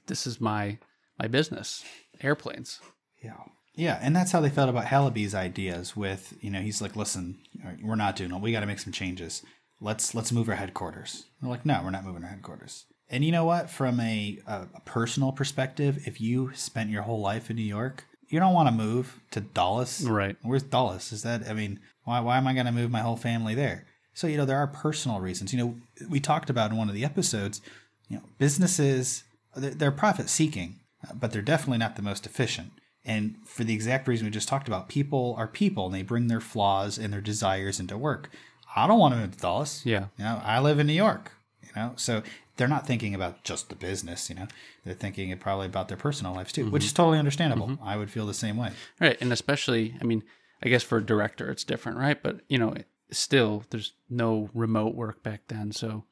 [0.07, 0.77] this is my
[1.19, 1.83] my business,
[2.21, 2.79] airplanes.
[3.21, 3.33] Yeah.
[3.79, 5.95] Yeah, and that's how they felt about Halaby's ideas.
[5.95, 8.41] With you know, he's like, "Listen, right, we're not doing it.
[8.41, 9.41] We got to make some changes.
[9.79, 13.31] Let's let's move our headquarters." They're like, "No, we're not moving our headquarters." And you
[13.31, 13.69] know what?
[13.69, 18.03] From a, a, a personal perspective, if you spent your whole life in New York,
[18.27, 20.01] you don't want to move to Dallas.
[20.01, 20.35] Right.
[20.43, 21.13] Where's Dallas?
[21.13, 21.47] Is that?
[21.47, 23.85] I mean, why why am I going to move my whole family there?
[24.13, 25.53] So you know, there are personal reasons.
[25.53, 25.75] You know,
[26.09, 27.61] we talked about in one of the episodes.
[28.09, 29.23] You know, businesses
[29.55, 30.81] they're, they're profit seeking,
[31.13, 32.73] but they're definitely not the most efficient.
[33.05, 36.27] And for the exact reason we just talked about, people are people and they bring
[36.27, 38.29] their flaws and their desires into work.
[38.75, 39.85] I don't want to move to Dallas.
[39.85, 40.07] Yeah.
[40.17, 41.31] You know, I live in New York.
[41.63, 42.23] You know, so
[42.57, 44.47] they're not thinking about just the business, you know.
[44.83, 46.87] They're thinking probably about their personal lives too, which mm-hmm.
[46.87, 47.67] is totally understandable.
[47.67, 47.83] Mm-hmm.
[47.83, 48.71] I would feel the same way.
[48.99, 49.17] Right.
[49.21, 50.23] And especially, I mean,
[50.63, 52.21] I guess for a director, it's different, right?
[52.21, 52.75] But, you know,
[53.11, 55.71] still, there's no remote work back then.
[55.71, 56.03] So,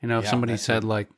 [0.00, 1.08] you know, if Yeah, somebody said, like,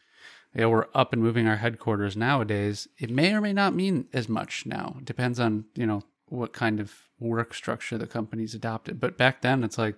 [0.58, 4.28] yeah, we're up and moving our headquarters nowadays, it may or may not mean as
[4.28, 4.96] much now.
[4.98, 8.98] It depends on, you know, what kind of work structure the company's adopted.
[8.98, 9.94] But back then, it's like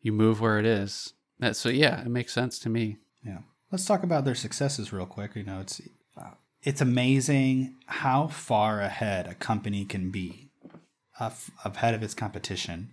[0.00, 1.12] you move where it is.
[1.38, 2.98] That, so, yeah, it makes sense to me.
[3.24, 3.38] Yeah.
[3.70, 5.36] Let's talk about their successes real quick.
[5.36, 5.80] You know, it's
[6.16, 6.30] uh,
[6.62, 10.50] it's amazing how far ahead a company can be
[11.20, 12.90] of, ahead of its competition,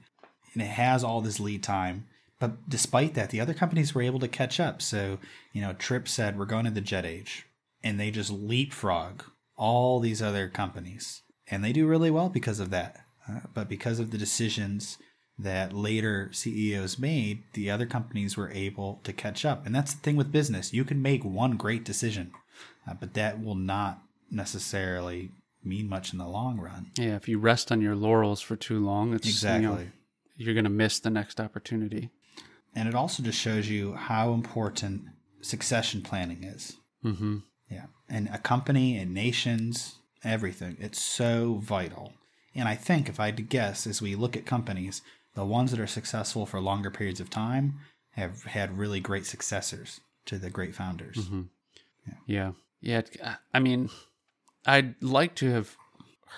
[0.54, 2.06] and it has all this lead time.
[2.40, 4.82] But despite that, the other companies were able to catch up.
[4.82, 5.20] So,
[5.52, 7.46] you know, Trippe said we're going to the jet age,
[7.84, 9.24] and they just leapfrog
[9.58, 13.02] all these other companies, and they do really well because of that.
[13.28, 14.98] Uh, but because of the decisions
[15.38, 19.66] that later CEOs made, the other companies were able to catch up.
[19.66, 20.74] And that's the thing with business.
[20.74, 22.32] You can make one great decision,
[22.90, 25.32] uh, but that will not necessarily
[25.64, 26.88] mean much in the long run.
[26.98, 29.64] Yeah, if you rest on your laurels for too long, it's Exactly.
[29.64, 29.86] you know,
[30.38, 32.10] you're going to miss the next opportunity.
[32.76, 35.04] And it also just shows you how important
[35.42, 36.78] succession planning is.
[37.04, 37.38] Mm-hmm.
[37.70, 37.86] Yeah.
[38.10, 40.78] And a company and nations, everything.
[40.80, 42.14] It's so vital.
[42.56, 45.02] And I think if I had to guess, as we look at companies,
[45.36, 47.76] the ones that are successful for longer periods of time
[48.12, 51.18] have had really great successors to the great founders.
[51.18, 51.42] Mm-hmm.
[52.26, 52.52] Yeah.
[52.82, 52.98] Yeah.
[53.00, 53.22] it-
[53.54, 53.90] I mean,
[54.66, 55.76] I'd like to have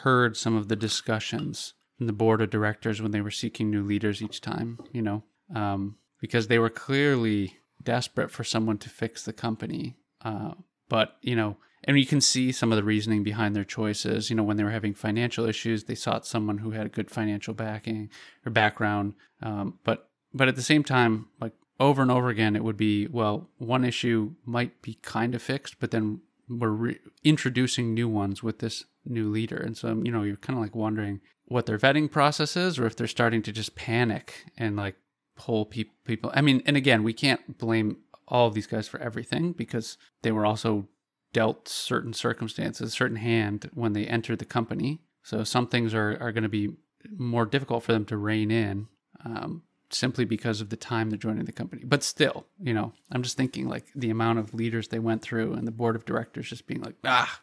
[0.04, 3.84] heard some of the discussions in the board of directors when they were seeking new
[3.84, 5.24] leaders each time, you know,
[5.56, 9.98] um, because they were clearly desperate for someone to fix the company.
[10.24, 10.54] Uh,
[10.88, 14.30] but, you know, and you can see some of the reasoning behind their choices.
[14.30, 17.10] You know, when they were having financial issues, they sought someone who had a good
[17.10, 18.10] financial backing
[18.46, 19.16] or background.
[19.42, 23.08] Um, but, but at the same time, like over and over again, it would be,
[23.08, 28.44] well, one issue might be kind of fixed, but then we're re- introducing new ones
[28.44, 29.58] with this new leader.
[29.58, 32.86] And so, you know, you're kind of like wondering what their vetting process is or
[32.86, 34.96] if they're starting to just panic and like
[35.36, 36.32] pull pe- people.
[36.34, 40.32] I mean, and again, we can't blame all of these guys for everything because they
[40.32, 40.88] were also
[41.34, 45.02] dealt certain circumstances, certain hand when they entered the company.
[45.24, 46.70] So some things are, are going to be
[47.18, 48.88] more difficult for them to rein in.
[49.24, 49.64] Um,
[49.94, 51.84] simply because of the time they're joining the company.
[51.86, 55.54] But still, you know, I'm just thinking like the amount of leaders they went through
[55.54, 57.42] and the board of directors just being like, ah,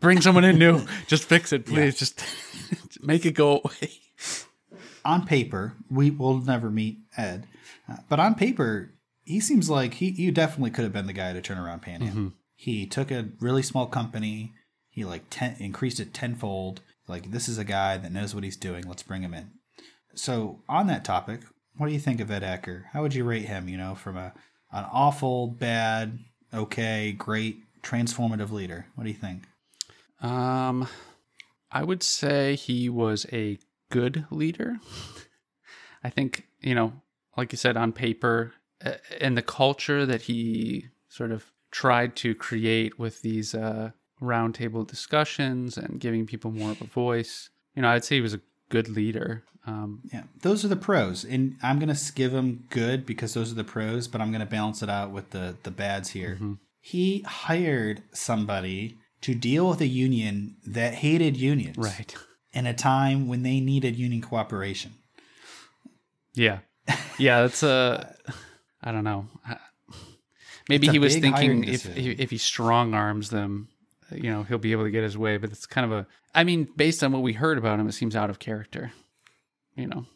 [0.00, 2.22] bring someone in new, just fix it, please, just
[3.02, 3.92] make it go away.
[5.04, 7.46] On paper, we will never meet Ed,
[7.88, 8.94] uh, but on paper,
[9.24, 12.02] he seems like he you definitely could have been the guy to turn around Pan
[12.02, 12.34] Am.
[12.54, 14.52] He took a really small company,
[14.88, 16.80] he like ten, increased it tenfold.
[17.08, 18.86] Like this is a guy that knows what he's doing.
[18.86, 19.50] Let's bring him in.
[20.14, 21.40] So on that topic,
[21.76, 22.86] what do you think of Ed Acker?
[22.92, 23.68] How would you rate him?
[23.68, 24.32] You know, from a
[24.70, 26.18] an awful, bad,
[26.54, 28.86] okay, great, transformative leader.
[28.94, 29.42] What do you think?
[30.20, 30.88] Um,
[31.70, 33.58] I would say he was a
[33.92, 34.78] good leader.
[36.02, 36.92] I think, you know,
[37.36, 38.52] like you said, on paper,
[38.84, 43.90] uh, and the culture that he sort of tried to create with these uh,
[44.20, 48.34] roundtable discussions and giving people more of a voice, you know, I'd say he was
[48.34, 48.40] a
[48.70, 49.44] good leader.
[49.66, 53.54] Um, Yeah, those are the pros, and I'm gonna give him good because those are
[53.54, 56.38] the pros, but I'm gonna balance it out with the the bads here.
[56.80, 62.12] He hired somebody to deal with a union that hated unions, right.
[62.52, 64.92] In a time when they needed union cooperation.
[66.34, 66.58] Yeah.
[67.18, 68.14] Yeah, that's a.
[68.82, 69.28] I don't know.
[70.68, 72.16] Maybe he was thinking if decision.
[72.18, 73.68] if he strong arms them,
[74.10, 75.36] you know, he'll be able to get his way.
[75.36, 76.06] But it's kind of a.
[76.34, 78.92] I mean, based on what we heard about him, it seems out of character.
[79.76, 80.06] You know,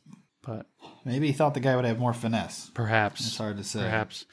[0.42, 0.66] but
[1.04, 2.70] Maybe he thought the guy would have more finesse.
[2.74, 3.80] perhaps It's hard to say.
[3.80, 4.26] perhaps,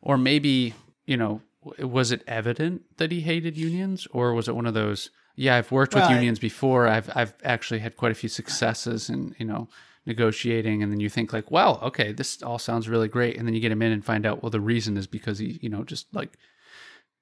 [0.00, 0.74] or maybe
[1.06, 1.42] you know,
[1.78, 5.10] was it evident that he hated unions, or was it one of those?
[5.36, 6.86] Yeah, I've worked with Well, I- unions before.
[6.86, 9.68] I've I've actually had quite a few successes in you know
[10.06, 13.54] negotiating, and then you think like, wow, okay, this all sounds really great, and then
[13.54, 15.84] you get him in and find out, well, the reason is because he you know
[15.84, 16.36] just like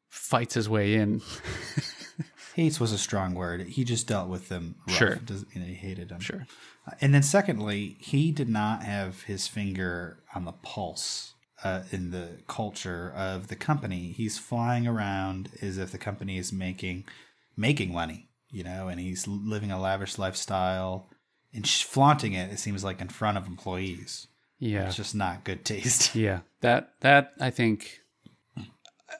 [0.09, 1.21] fights his way in.
[2.55, 3.61] Hates was a strong word.
[3.69, 4.75] He just dealt with them.
[4.89, 4.97] Rough.
[4.97, 5.09] Sure.
[5.13, 6.19] It doesn't mean he hated them.
[6.21, 6.45] Sure.
[7.01, 12.39] And then, secondly, he did not have his finger on the pulse uh, in the
[12.49, 14.11] culture of the company.
[14.13, 17.05] He's flying around as if the company is making
[17.59, 21.11] making money, you know, and he's living a lavish lifestyle
[21.53, 22.51] and flaunting it.
[22.53, 24.29] It seems like in front of employees.
[24.59, 24.87] Yeah.
[24.87, 26.15] It's just not good taste.
[26.15, 28.01] Yeah, that that I think,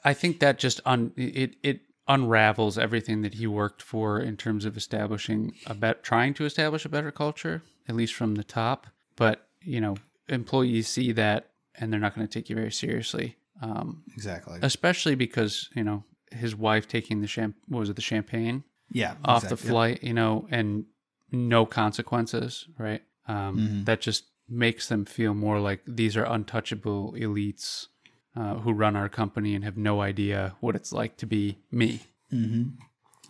[0.03, 4.65] I think that just un it it unravels everything that he worked for in terms
[4.65, 8.87] of establishing a bet, trying to establish a better culture, at least from the top.
[9.15, 9.95] But you know,
[10.27, 13.35] employees see that and they're not going to take you very seriously.
[13.61, 14.59] Um, Exactly.
[14.61, 19.15] especially because you know his wife taking the champ what was it the champagne yeah.
[19.25, 19.67] off the exactly.
[19.67, 19.71] Yep.
[19.71, 20.85] flight, you know, and
[21.31, 23.03] no consequences, right?
[23.27, 23.85] Um, Mhm.
[23.85, 27.87] That just makes them feel more like these are untouchable elites
[28.35, 32.01] uh, who run our company and have no idea what it's like to be me.
[32.33, 32.69] Mm-hmm.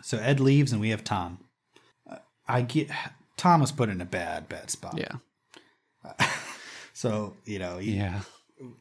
[0.02, 1.40] So Ed leaves, and we have Tom.
[2.10, 2.90] Uh, I get
[3.36, 4.98] Tom was put in a bad, bad spot.
[4.98, 5.16] Yeah,
[6.94, 8.22] So you know, he- yeah,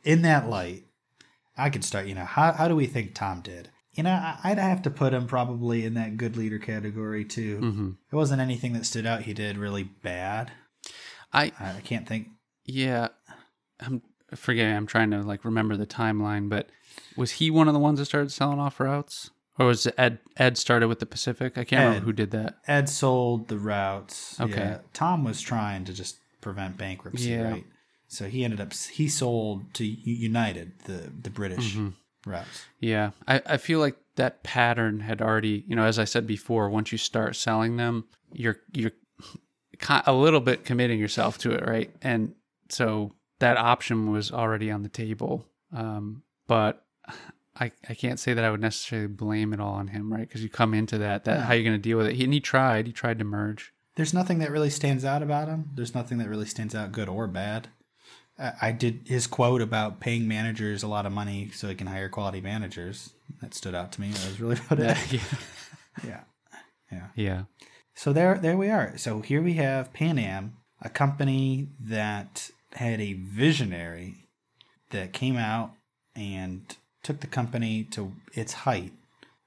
[0.05, 0.85] in that light,
[1.57, 2.07] I could start.
[2.07, 3.71] You know, how how do we think Tom did?
[3.99, 7.59] You know, I- I'd have to put him probably in that good leader category too.
[7.59, 9.22] hmm It wasn't anything that stood out.
[9.22, 10.53] He did really bad.
[11.32, 12.28] I I can't think.
[12.64, 13.09] yeah,
[13.80, 14.03] I'm
[14.34, 14.74] forgetting.
[14.76, 16.68] I'm trying to like remember the timeline, but
[17.16, 20.57] was he one of the ones that started selling off routes, or was Ed Ed
[20.57, 21.59] started with the Pacific?
[21.59, 21.86] I can't Ed.
[21.86, 22.59] remember who did that.
[22.68, 24.40] Ed sold the routes.
[24.40, 24.55] Okay.
[24.57, 24.78] Yeah.
[24.92, 27.51] Tom was trying to just prevent bankruptcy, Yeah.
[27.51, 27.66] right?
[28.07, 31.88] So he ended up he sold to United the the British Mm-hmm.
[32.27, 32.64] Routes.
[32.81, 36.69] Yeah, I, I feel like that pattern had already, you know, as I said before,
[36.71, 38.93] once you start selling them, you're you're
[40.07, 41.91] a little bit committing yourself to it, right?
[42.03, 42.35] And
[42.69, 45.47] so that option was already on the table.
[45.73, 46.85] Um, but
[47.57, 50.27] I I can't say that I would necessarily blame it all on him, right?
[50.27, 51.45] Because you come into that, that No.
[51.45, 52.16] how are going to deal with it?
[52.16, 53.73] He, and he tried, he tried to merge.
[53.95, 55.71] There's nothing that really stands out about him.
[55.75, 57.69] There's nothing that really stands out, good or bad.
[58.39, 62.09] I did his quote about paying managers a lot of money so he can hire
[62.09, 63.12] quality managers.
[63.41, 64.11] That stood out to me.
[64.11, 65.12] That was really about it.
[65.12, 65.20] yeah,
[66.07, 66.20] Yeah.
[66.91, 67.07] Yeah.
[67.16, 67.43] yeah,
[67.95, 68.97] So there there we are.
[68.97, 74.26] So here we have Pan Am, a company that had a visionary
[74.91, 75.72] that came out
[76.14, 78.93] and took the company to its height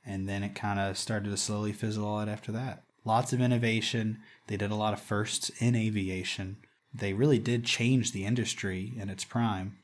[0.05, 2.83] and then it kind of started to slowly fizzle out after that.
[3.05, 4.19] Lots of innovation.
[4.47, 6.57] They did a lot of firsts in aviation.
[6.93, 9.77] They really did change the industry in its prime.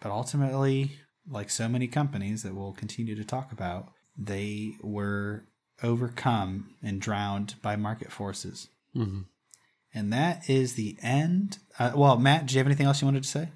[0.00, 0.98] But ultimately,
[1.28, 5.44] like so many companies that we'll continue to talk about, they were
[5.82, 8.68] overcome and drowned by market forces.
[8.92, 9.22] hmm
[9.92, 11.58] And that is the end.
[11.78, 13.48] Uh, well, Matt, do you have anything else you wanted to say?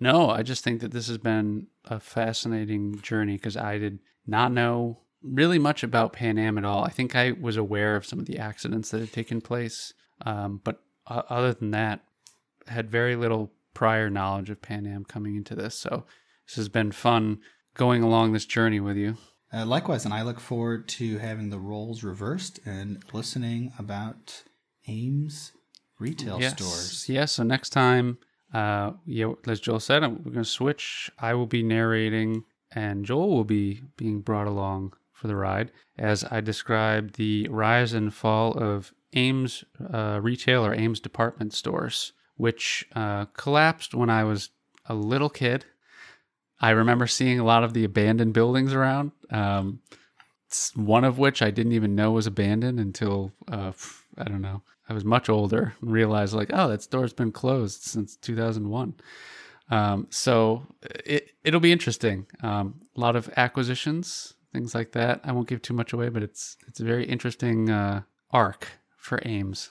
[0.00, 4.52] No, I just think that this has been a fascinating journey because I did not
[4.52, 6.84] know really much about Pan Am at all.
[6.84, 9.94] I think I was aware of some of the accidents that had taken place,
[10.26, 12.00] um, but uh, other than that,
[12.66, 15.74] had very little prior knowledge of Pan Am coming into this.
[15.74, 16.04] So
[16.46, 17.40] this has been fun
[17.74, 19.16] going along this journey with you.
[19.52, 24.44] Uh, likewise, and I look forward to having the roles reversed and listening about
[24.88, 25.52] Ames
[25.98, 26.52] retail yes.
[26.52, 27.08] stores.
[27.08, 27.26] Yeah.
[27.26, 28.18] So next time,
[28.54, 31.10] uh, yeah, as Joel said, I'm- we're going to switch.
[31.18, 32.44] I will be narrating,
[32.74, 37.92] and Joel will be being brought along for the ride as I describe the rise
[37.92, 44.24] and fall of Ames uh, retail or Ames department stores, which uh, collapsed when I
[44.24, 44.50] was
[44.86, 45.64] a little kid.
[46.60, 49.12] I remember seeing a lot of the abandoned buildings around.
[49.30, 49.80] Um,
[50.74, 53.72] one of which I didn't even know was abandoned until uh,
[54.18, 54.62] I don't know.
[54.88, 58.94] I was much older and realized like, oh, that store's been closed since 2001.
[59.70, 62.26] Um, so it it'll be interesting.
[62.42, 65.20] Um, a lot of acquisitions, things like that.
[65.24, 68.68] I won't give too much away, but it's it's a very interesting uh, arc
[69.02, 69.70] for Ames.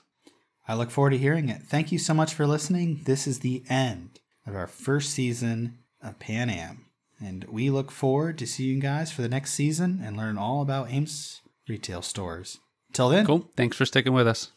[0.68, 1.64] I look forward to hearing it.
[1.64, 3.02] Thank you so much for listening.
[3.06, 6.86] This is the end of our first season of Pan Am.
[7.20, 10.62] And we look forward to seeing you guys for the next season and learn all
[10.62, 12.60] about Ames retail stores.
[12.94, 13.50] Till then, Cool.
[13.56, 14.52] Thanks for sticking with us.